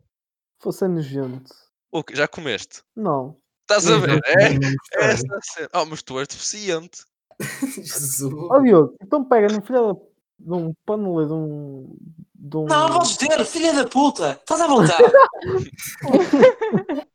[0.59, 1.53] Fosse nojento.
[1.93, 2.17] O quê?
[2.17, 2.83] Já comeste?
[2.95, 3.37] Não.
[3.63, 4.21] Estás a ver?
[4.39, 4.69] É, não
[5.03, 5.69] é essa cena.
[5.75, 7.05] Oh, mas tu és deficiente.
[7.77, 8.33] Jesus.
[8.51, 10.01] Ó Diogo, então pega num filho da-
[10.39, 11.97] de um panelê de um.
[12.35, 12.67] De um...
[12.67, 14.33] Não, não podes ter, filha da puta.
[14.33, 15.03] Estás à vontade.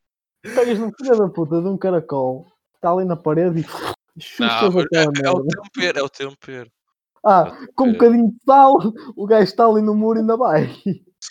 [0.41, 3.69] Pegas num filho da puta de um caracol que está ali na parede e Não,
[4.19, 6.71] chuchas mas é, aquela é o tempero, é o tempero.
[7.23, 7.93] Ah, com um tempero.
[7.93, 8.77] bocadinho de sal,
[9.15, 10.75] o gajo está ali no muro e ainda vai.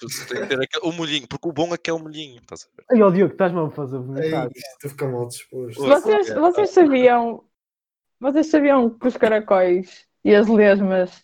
[0.00, 2.40] Tu Tem que ter aquele- o molhinho, porque o bom é que é o molhinho.
[2.40, 2.84] Estás a ver?
[2.90, 4.50] Ai, ó Diogo, estás-me a fazer Ei, vomitar.
[4.54, 5.82] isto fica mal disposto.
[5.86, 7.44] Vocês, vocês sabiam.
[8.18, 11.22] Vocês sabiam que os caracóis e as lesmas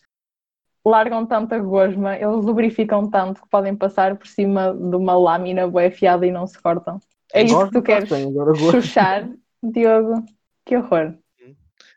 [0.85, 5.87] largam tanta gosma, eles lubrificam tanto que podem passar por cima de uma lâmina bué
[5.87, 6.99] afiada e não se cortam.
[7.33, 8.33] É isso que tu queres bem,
[8.71, 9.29] chuchar,
[9.61, 10.23] Diogo?
[10.65, 11.13] Que horror.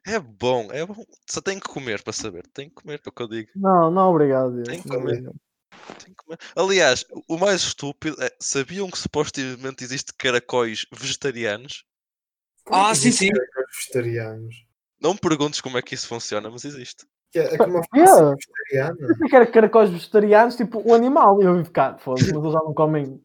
[0.07, 1.05] É bom, é bom.
[1.29, 2.47] Só tem que comer para saber.
[2.53, 3.49] Tem que comer, é o que eu digo.
[3.55, 4.53] Não, não, obrigado.
[4.53, 4.65] Diogo.
[4.71, 5.13] Tem que Não, comer.
[5.13, 5.37] obrigado.
[6.17, 6.39] Comer.
[6.57, 11.85] Aliás, o mais estúpido é sabiam que supostamente existe caracóis vegetarianos?
[12.67, 13.31] É Ah, sim, sim.
[13.31, 14.67] caracóis vegetarianos?
[15.01, 17.07] Não me perguntes como é que isso funciona, mas existe.
[17.33, 18.35] Que É, é como uma Yeah.
[18.35, 19.17] vegetariana.
[19.21, 21.41] Eu quero caracóis vegetarianos, tipo o animal.
[21.43, 23.21] E eu vi ficar, foda-se, mas eles já não comem.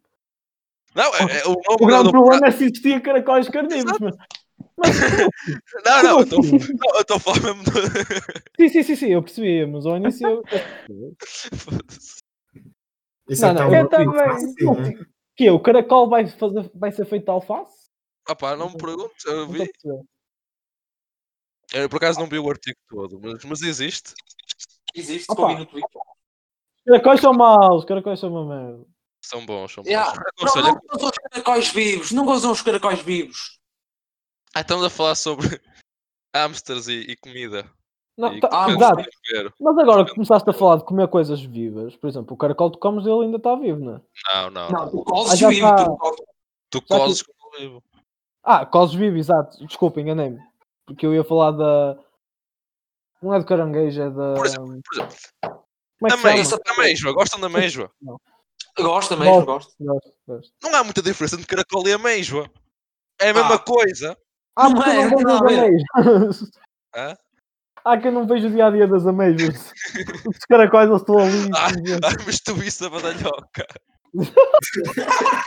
[0.96, 4.00] Não, é, é o O nome grande do problema é se existia caracóis carnívoros.
[4.00, 4.16] Mas...
[4.78, 4.96] mas
[5.86, 6.74] Não, não, eu estou como assim?
[6.74, 7.72] não, eu estou a falar mesmo do.
[8.58, 10.44] sim, sim, sim, sim, eu percebi, mas ao início eu.
[13.28, 14.14] Isso Não, é não, eu também.
[14.14, 15.08] fácil.
[15.36, 17.90] Que é, o caracol vai, fazer, vai ser feito de alface?
[18.28, 19.70] Ah pá, não me perguntes, eu vi.
[21.74, 24.14] Eu, por acaso não vi o artigo todo, mas, mas existe.
[24.94, 25.42] Existe, Opa.
[25.44, 26.02] ouvi no Twitter.
[26.86, 28.86] Caracóis são maus, caracóis são uma merda.
[29.22, 29.90] São bons, são bons.
[29.90, 30.14] Yeah.
[30.40, 32.12] Não, não gozam os caracóis vivos.
[32.12, 33.60] Não gozam os caracóis vivos.
[34.54, 35.48] Ah, estamos a falar sobre
[36.34, 37.70] hamsters e, e comida.
[38.18, 39.04] Não, tá- Ah, exato.
[39.60, 42.80] Mas agora que começaste a falar de comer coisas vivas, por exemplo, o caracol que
[42.80, 44.02] comes ele ainda está vivo, não é?
[44.34, 44.90] Não, não, Não, não.
[44.90, 45.68] tu Ah, cozes já vivo.
[45.68, 45.86] tá.
[45.86, 46.26] tu
[46.70, 47.24] Tu cozes
[47.60, 47.84] vivo.
[48.44, 49.66] Ah, cozes vivo, exato.
[49.66, 50.40] Desculpa, enganei-me.
[50.86, 51.98] Porque eu ia falar da.
[53.22, 54.34] Não é de caranguejo, é da.
[54.36, 55.16] Por exemplo, Por exemplo,
[56.00, 56.80] Como é a que se meijoa, chama?
[56.80, 57.92] a meijoa, gostam da meijoa?
[58.78, 59.46] Gosto mesmo, Gosto.
[59.46, 59.76] gosto.
[59.84, 60.54] Gosto, gosto.
[60.62, 62.50] Não há muita diferença entre caracol e ameijoa.
[63.20, 63.60] É a mesma Ah.
[63.60, 64.18] coisa.
[64.56, 65.40] Ah, Não é, não não?
[65.48, 67.16] Ah, eu não
[68.28, 69.72] vejo o dia a dia das ameijas.
[70.26, 71.50] Os caracóis eles estão ali.
[71.56, 71.68] Ah,
[72.08, 73.66] ah, mas tu viste a badalhoca.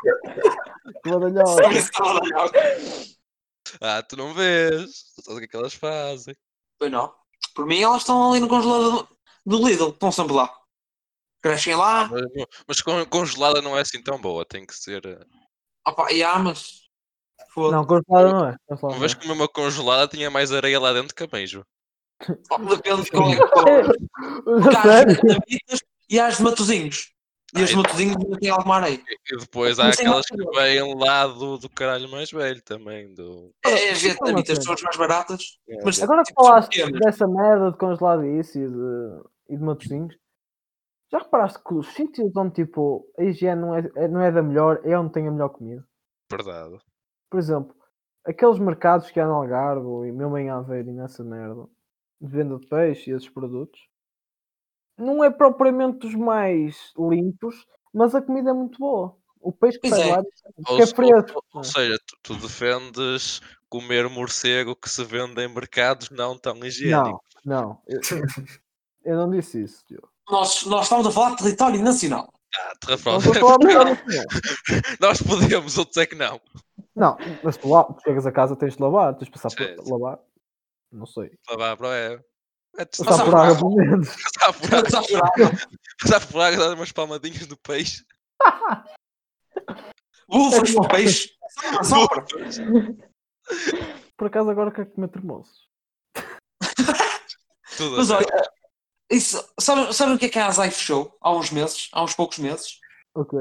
[1.04, 1.62] badalhoca.
[3.80, 5.04] Ah, tu não vês.
[5.14, 6.34] Tu sabes o que é que elas fazem.
[6.78, 7.12] Pois não.
[7.54, 9.06] Por mim, elas estão ali no congelador
[9.44, 9.90] do Lidl.
[9.90, 10.52] Estão sempre lá.
[11.42, 12.08] Crescem lá.
[12.08, 12.22] Mas,
[12.66, 14.44] mas con- congelada não é assim tão boa.
[14.44, 15.04] Tem que ser.
[15.06, 15.20] eh,
[15.86, 16.86] Opa, e há, mas.
[17.56, 18.56] Não, congelada não é.
[18.66, 21.64] congelada Uma não vez que uma congelada tinha mais areia lá dentro que a meijoa.
[22.50, 23.36] Oh, Depende de qual é
[25.04, 25.38] que for.
[26.10, 27.12] E há as de matozinhos.
[27.56, 29.00] E as de matozinhos ainda têm alguma areia.
[29.30, 33.14] E depois há aquelas que vêm lá do, do caralho mais velho também.
[33.14, 33.52] Do...
[33.64, 35.58] É, as vietnamitas são as mais baratas.
[35.68, 39.56] É, Mas- Agora que Tipo, falaste dessa merda de congelado e isso e de, e
[39.56, 40.14] de matozinhos,
[41.10, 44.42] já reparaste que os sítios onde tipo a higiene não é, é- não é da
[44.42, 45.82] melhor é onde tem a melhor comida?
[46.30, 46.76] Verdade.
[47.30, 47.74] Por exemplo,
[48.26, 51.66] aqueles mercados que há no Algarve e mesmo em Aveiro e nessa merda
[52.20, 53.80] de venda de peixe e esses produtos,
[54.96, 59.16] não é propriamente os mais limpos, mas a comida é muito boa.
[59.40, 60.16] O peixe que Pois sai é.
[60.16, 60.22] lá
[60.68, 61.44] Ou, que é fresco.
[61.52, 66.56] ou- ou seja, tu, tu defendes comer morcego que se vende em mercados não tão
[66.64, 67.20] higiênicos.
[67.44, 67.82] Não, não.
[67.86, 68.00] Eu,
[69.04, 70.02] eu não disse isso, tio.
[70.28, 72.32] Nós, nós estamos a falar de território nacional.
[72.56, 72.72] Ah.
[75.00, 76.40] Nós podemos, outros é que não.
[76.94, 79.90] Não, mas tu, lá, tu chegas a casa tens de lavar, tens de passar por
[79.90, 80.18] lavar.
[80.92, 81.30] Não sei.
[81.50, 82.20] Lavar para é.
[82.78, 83.56] É Passar Passar por por água água.
[83.58, 84.08] pelo menos.
[84.22, 85.32] passar por água, Estamos a chorar.
[86.00, 88.04] passar por água, dar umas palmadinhas no peixe.
[90.28, 91.30] Bufas para o peixe.
[91.82, 92.24] Sopra.
[94.16, 95.68] Por acaso agora quero comer termoços.
[97.96, 98.26] Mas olha,
[99.10, 101.88] isso, sabe, sabe o que é que a Azai fechou há uns meses?
[101.92, 102.78] Há uns poucos meses?
[103.14, 103.36] O quê?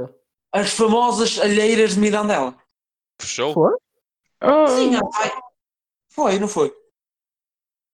[0.54, 2.56] As famosas alheiras de Mirandela.
[3.20, 3.54] Fechou?
[3.54, 3.76] Foi?
[4.70, 5.42] Sim, a Azai.
[6.12, 6.74] Foi, não foi?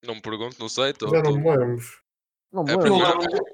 [0.04, 0.94] Não me pergunto, não sei.
[0.94, 1.86] Tô, Já não me lembro.
[2.52, 2.88] Não me É lembro.
[2.88, 3.46] Eu primeiro- lembro,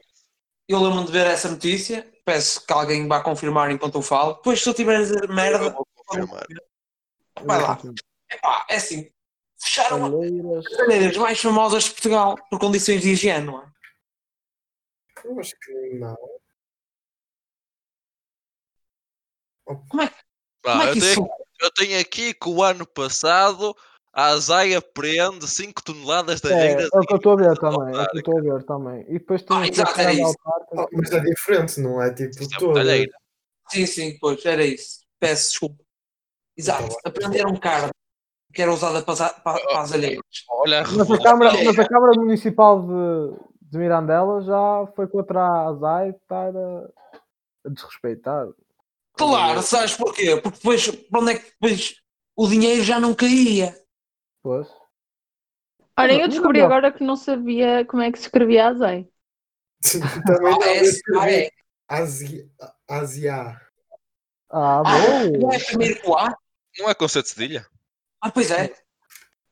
[0.67, 2.11] eu lembro de ver essa notícia.
[2.25, 4.33] Peço que alguém vá confirmar enquanto eu falo.
[4.35, 6.45] Depois, se eu tiver a dizer Eu merda, vou confirmar.
[7.43, 7.79] vai lá.
[8.31, 9.11] epá, é assim.
[9.61, 13.69] Fecharam as alheiras mais famosas de Portugal por condições de higiene, não é?
[15.25, 16.15] Eu acho que não.
[19.65, 21.29] Pá, Como é eu, que isso tenho,
[21.61, 23.75] eu tenho aqui que o ano passado
[24.11, 26.87] A Azaia prende 5 toneladas de É, areia.
[26.93, 27.95] é o que eu estou a ver também.
[27.95, 29.01] É o que eu estou a ver também.
[29.07, 30.35] E depois tem Ah, exato, a era isso.
[30.71, 33.05] Oh, mas é diferente, não é tipo Isto é.
[33.69, 35.01] Sim, sim, pois, era isso.
[35.19, 35.83] Peço desculpa.
[36.57, 37.91] Exato, Então, aprender um carro
[38.53, 40.23] que era usada para, as- para, para as alheiras.
[40.49, 41.17] Olha Mas a.
[41.23, 46.89] Câmara, mas a Câmara Municipal de, de Mirandela já foi contra a ASAI estar a,
[47.65, 48.47] a desrespeitar.
[49.13, 50.35] Claro, sabes porquê?
[50.37, 51.95] Porque depois, para onde é que depois
[52.35, 53.75] o dinheiro já não caía?
[54.41, 54.67] Pois.
[55.97, 59.11] Olha, eu descobri agora que não sabia como é que se escrevia azei.
[60.25, 60.81] Também Ah, não é,
[61.19, 61.49] ah, é.
[62.87, 63.61] Asia.
[64.49, 65.37] Ah, Ah, bom!
[65.39, 66.35] não é primeiro com A?
[66.77, 67.65] Não é com C de cedilha?
[68.21, 68.73] Ah, pois é.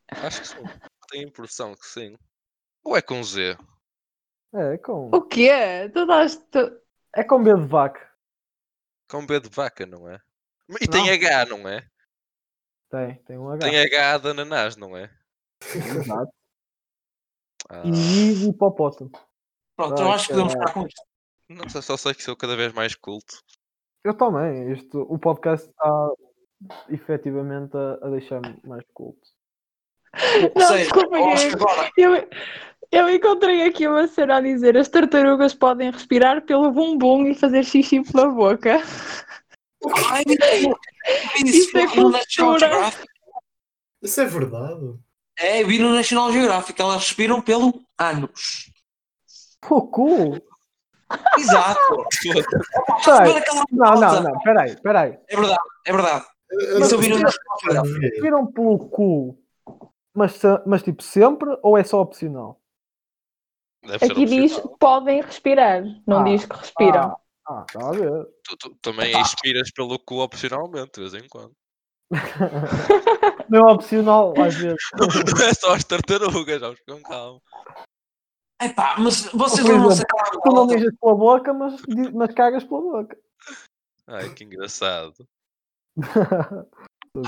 [0.10, 0.64] Acho que sim.
[1.10, 2.18] Tenho a impressão que sim.
[2.84, 3.58] Ou é com Z?
[4.54, 5.90] É com, O quê?
[5.94, 6.40] Tu dás.
[7.14, 8.10] É com B de vaca.
[9.10, 10.20] Com B de vaca, não é?
[10.82, 11.10] E tem.
[11.10, 11.86] H, não é?
[12.90, 13.60] Tem, tem um H.
[13.70, 15.10] Tem H de ananás, não é?
[15.76, 16.32] Exato.
[17.70, 19.12] Ah, E hipopótamo.
[19.76, 21.02] Pronto, eu acho que podemos ficar com isto.
[21.50, 23.42] não sei, só sei que sou cada vez mais culto.
[24.04, 24.72] Eu também.
[24.72, 26.10] Isto, o podcast está
[26.90, 29.20] efetivamente a, a deixar-me mais culto.
[30.56, 31.18] Não, seja, desculpa,
[31.98, 32.30] eu é- Eu,
[32.92, 37.64] eu encontrei aqui uma cena a dizer: as tartarugas podem respirar pelo bumbum e fazer
[37.66, 38.78] xixi pela boca.
[40.12, 40.24] Ai,
[41.46, 42.92] Isso é National cultura.
[44.02, 45.00] Isso é verdade.
[45.40, 48.72] É, vi no National Geographic, elas respiram pelo ânus.
[49.62, 50.42] Cool!
[51.38, 52.06] Exato.
[53.06, 53.44] Peraí.
[53.72, 55.20] Não, não, não, peraí, peraí.
[55.28, 56.26] É verdade, é verdade.
[56.50, 58.22] Eu Isso eu vi no National Geographic.
[58.22, 59.38] Viram pelo cu,
[60.14, 62.60] mas, mas tipo sempre ou é só opcional?
[63.86, 64.78] Aqui diz opcional.
[64.80, 67.02] podem respirar, não Ah, diz que respiram.
[67.02, 67.18] Ah,
[67.68, 68.26] está a ver.
[68.44, 71.54] Tu, tu também expiras pelo cu opcionalmente, de vez em quando.
[73.50, 74.82] Não é opcional, às vezes.
[74.96, 77.42] Não é só as tartarugas, vamos com calma.
[78.62, 81.82] Epá, mas vocês lembram-se exemplo, daquela Tu não mijas pela boca, mas,
[82.14, 83.18] mas cagas pela boca.
[84.08, 85.14] Ai, que engraçado.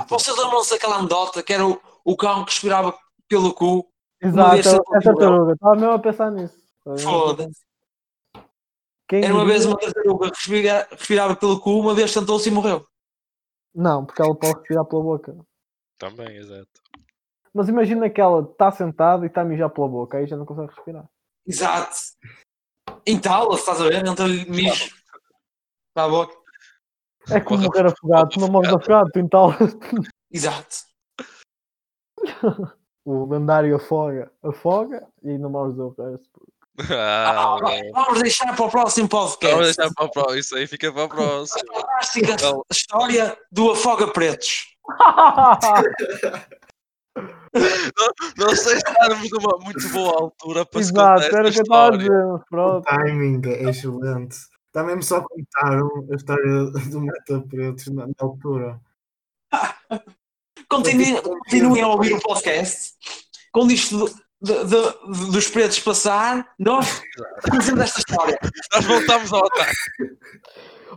[0.08, 3.88] Vocês lembram-se daquela anedota que era o, o cão que respirava pelo cu?
[4.22, 5.54] Exato, vez é tartaruga.
[5.54, 6.58] Estava mesmo a pensar nisso.
[7.04, 7.69] Foda-se.
[9.10, 12.48] Quem Era uma diria- vez uma tartaruga que respira- respirava pelo cu, uma vez sentou-se
[12.48, 12.86] e morreu.
[13.74, 15.36] Não, porque ela pode respirar pela boca.
[15.98, 16.70] Também, exato.
[17.54, 20.46] Mas imagina que ela está sentada e está a mijar pela boca, aí já não
[20.46, 21.10] consegue respirar.
[21.46, 21.96] Exato.
[23.06, 24.06] Entala-se, estás a ver?
[24.06, 24.96] Entra-lhe mijo
[25.96, 26.38] para a boca.
[27.32, 29.58] É como Morre morrer afogado, tu não morres afogado, tu entalas.
[30.32, 30.76] Exato.
[33.06, 36.48] O lendário afoga, afoga e não morres o resto.
[36.90, 39.56] Ah, Ah, vamos deixar para o próximo podcast.
[39.56, 40.40] Vamos deixar para o próximo.
[40.40, 41.74] Isso aí fica para o próximo.
[41.74, 44.68] Fantástica Então- história do Afoga Pretos.
[48.38, 51.74] Não sei se estamos numa muito boa altura para se Exato, contar era que eu
[51.74, 54.38] a O timing é excelente.
[54.72, 58.80] Também só contaram a história do Meta Pretos na, na altura.
[60.70, 62.94] Continuem, continuem a ouvir o podcast.
[63.52, 64.06] Quando isto
[64.42, 64.68] de- de-
[65.26, 67.02] de- dos pretos passar, nós
[67.50, 68.40] conhecemos esta história.
[68.74, 69.76] Nós voltamos ao ataque.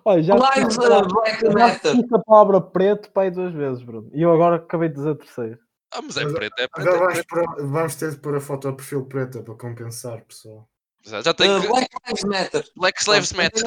[0.05, 1.95] Olha, já Lives uh, a- Black Matter.
[2.15, 4.11] a palavra preto para aí duas vezes, Bruno.
[4.15, 5.59] E eu agora acabei de dizer a terceira.
[5.95, 6.89] Ah, mas é Mas- preto, é preto.
[6.89, 7.29] Agora É vamos, preto.
[7.29, 10.69] pôr- vamos ter de pôr a foto a perfil preta para compensar, pessoal.
[11.05, 11.67] Já, já tem Uh, que...
[11.69, 12.65] Black Lives Matter.
[12.77, 13.63] Black Slaves Matter.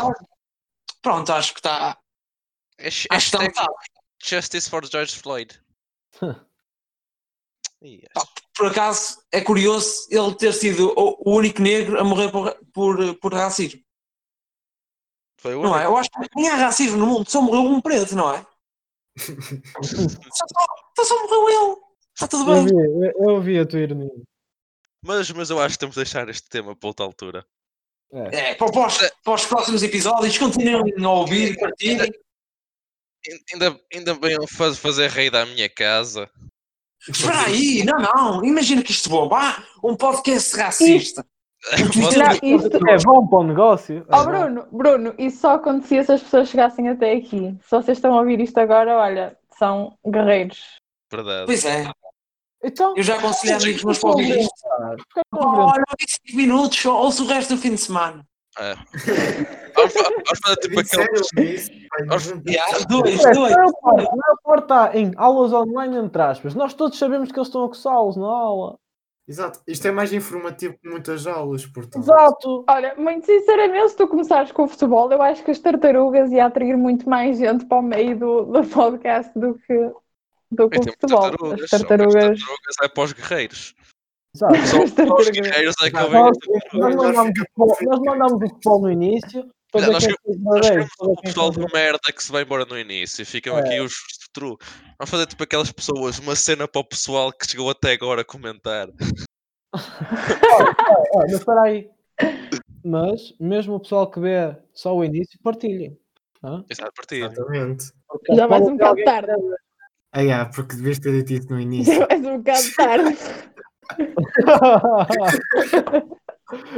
[1.01, 1.97] Pronto, acho que está.
[2.79, 3.73] Hash- Acho que está Hashtag.
[4.23, 5.59] Justice for George Floyd.
[8.55, 13.33] Por acaso, é curioso ele ter sido o, único negro a morrer por, por, por
[13.33, 13.81] racismo.
[15.39, 15.85] Foi o Não é?
[15.85, 18.45] Eu acho que nem há racismo no mundo, só morreu um preto, não é?
[19.83, 20.45] Só,
[20.97, 21.81] só, só morreu ele.
[22.13, 22.65] Está tudo Eu bem.
[22.65, 24.11] vi, eu, eu vi a tua ironia.
[25.05, 27.45] Mas, mas eu acho que temos de deixar este tema para outra altura.
[28.11, 28.51] É.
[28.51, 32.01] É, para, para os, para os próximos episódios, continuem a ouvir, partilhem.
[32.01, 32.25] Ain-
[33.53, 36.29] Ainda, ainda bem eu fazer rei da minha casa.
[37.09, 38.45] Espera aí, não, não.
[38.45, 39.37] Imagina que isto bomba.
[39.39, 41.25] Ah, um podcast racista.
[41.77, 42.77] Não, isto...
[42.87, 44.05] É bom para o negócio.
[44.09, 44.23] Oh, É.
[44.23, 47.57] Bruno, Bruno, isso só acontecia se as pessoas chegassem até aqui.
[47.63, 50.59] Se vocês estão a ouvir isto agora, olha, são guerreiros.
[51.11, 51.45] Verdade.
[51.45, 51.89] Pois é,
[52.63, 54.53] Então, eu já aconselhei amigos meus para ouvir isto.
[55.33, 55.73] Ouvimos?
[55.73, 58.25] Olha, 25 minutos, ouço o resto do fim de semana.
[58.59, 58.75] É.
[59.75, 61.87] Vamos, fa- vamos fazer tipo aquele.
[61.89, 63.53] Pai, Nós- não- Yeah, dois, É, dois.
[63.53, 66.55] a maior parte- está em aulas online, entre aspas.
[66.55, 68.77] Nós todos sabemos que eles estão a coçá-los na aula.
[69.27, 69.59] Exato.
[69.67, 72.03] Isto é mais informativo que muitas aulas, portanto.
[72.03, 72.63] Exato.
[72.69, 76.45] Olha, muito sinceramente, se tu começares com o futebol, eu acho que as tartarugas ia
[76.45, 79.91] atrair muito mais gente para o meio do, do podcast do que,
[80.51, 81.21] do que o futebol.
[81.21, 81.63] tartarugas.
[81.63, 82.15] As tartarugas.
[82.15, 83.75] As tartarugas é para os guerreiros.
[84.35, 86.37] Só os guerreiros é que Nós,
[86.73, 90.35] eu nós mandamos o futebol, nós mandamos o futebol no início Olha, nós quem foi
[90.39, 93.57] Nós queremos ver o pessoal de merda que se vai embora no início e ficam
[93.57, 93.93] aqui os
[94.33, 94.57] true.
[94.97, 98.25] Vamos fazer tipo aquelas pessoas, uma cena para o pessoal que chegou até agora a
[98.25, 98.87] comentar.
[99.73, 100.75] Olha,
[101.13, 101.89] mas espera aí.
[102.83, 105.97] Mas, mesmo o pessoal que vê só o início, partilhem.
[106.43, 106.63] Hã?
[106.69, 107.25] Exato, partilha.
[107.25, 107.91] Exatamente.
[108.07, 109.31] Porque Já vais pode um bocado tarde.
[110.13, 111.93] Ah, yeah, porque devias ter dito isso no início.
[111.93, 113.17] Já vais um bocado tarde.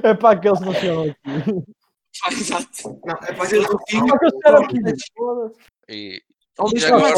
[0.03, 1.15] é para aqueles que não chegam aqui.
[2.23, 2.99] Ah, Exato.
[3.05, 4.07] Não, é para Fazer aquele o fim.
[4.07, 4.77] Só que espero aqui.
[5.89, 6.21] E,
[6.75, 7.13] e agora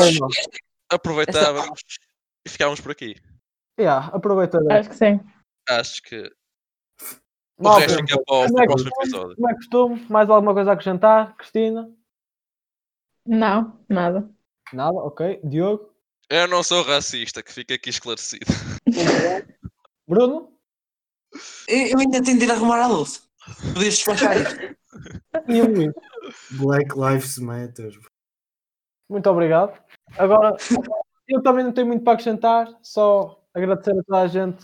[0.90, 1.82] aproveitávamos
[2.46, 3.16] e ficávamos por aqui.
[3.80, 4.78] Yeah, aproveita bem.
[4.78, 5.20] Acho que sim.
[5.70, 6.32] Acho que
[7.58, 9.36] o Malta, resto fica para o, é próximo episódio.
[9.36, 10.06] Como é que costume?
[10.10, 11.36] Mais alguma coisa a acrescentar?
[11.36, 11.90] Cristina?
[13.26, 14.30] Não, nada.
[14.74, 14.98] Nada?
[14.98, 15.40] Ok.
[15.44, 15.94] Diogo?
[16.30, 18.46] Eu não sou racista, que fica aqui esclarecido.
[20.10, 20.52] Bruno?
[21.68, 23.22] Eu ainda tenho de ir arrumar a louça.
[23.74, 24.60] Podias despachar isto.
[25.48, 25.94] E o Luís?
[26.52, 27.92] Black Lives Matter.
[29.08, 29.80] Muito obrigado.
[30.18, 30.56] Agora,
[31.28, 34.64] eu também não tenho muito para acrescentar, só agradecer a toda a gente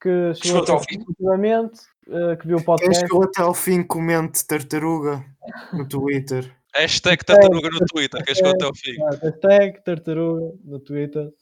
[0.00, 0.98] que Chegou até ao fim.
[0.98, 3.00] ultimamente, eh, que viu o Quem podcast.
[3.00, 5.24] chegou até ao fim, comente tartaruga
[5.72, 6.52] no Twitter.
[6.74, 8.96] Hashtag tartaruga no Twitter, que chegou até ao fim.
[9.22, 11.32] Hashtag Tartaruga no Twitter.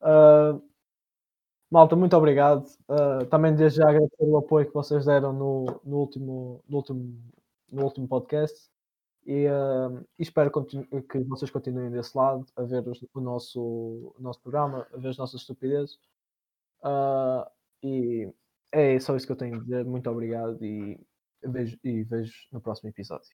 [0.00, 0.58] Ah,
[1.70, 2.66] malta, muito obrigado.
[2.88, 7.18] Ah, também desde já agradecer o apoio que vocês deram no, no, último, no, último,
[7.70, 8.70] no último podcast.
[9.26, 9.46] E,
[10.18, 14.86] e espero que vocês continuem desse lado a ver os- o, nosso, o nosso programa,
[14.92, 15.98] a ver as nossas estupidezes.
[16.82, 17.50] Ah,
[17.82, 18.32] e
[18.72, 19.84] é só isso que eu tenho a dizer.
[19.84, 20.98] Muito obrigado e
[21.44, 23.28] vejo, e vejo no próximo episódio.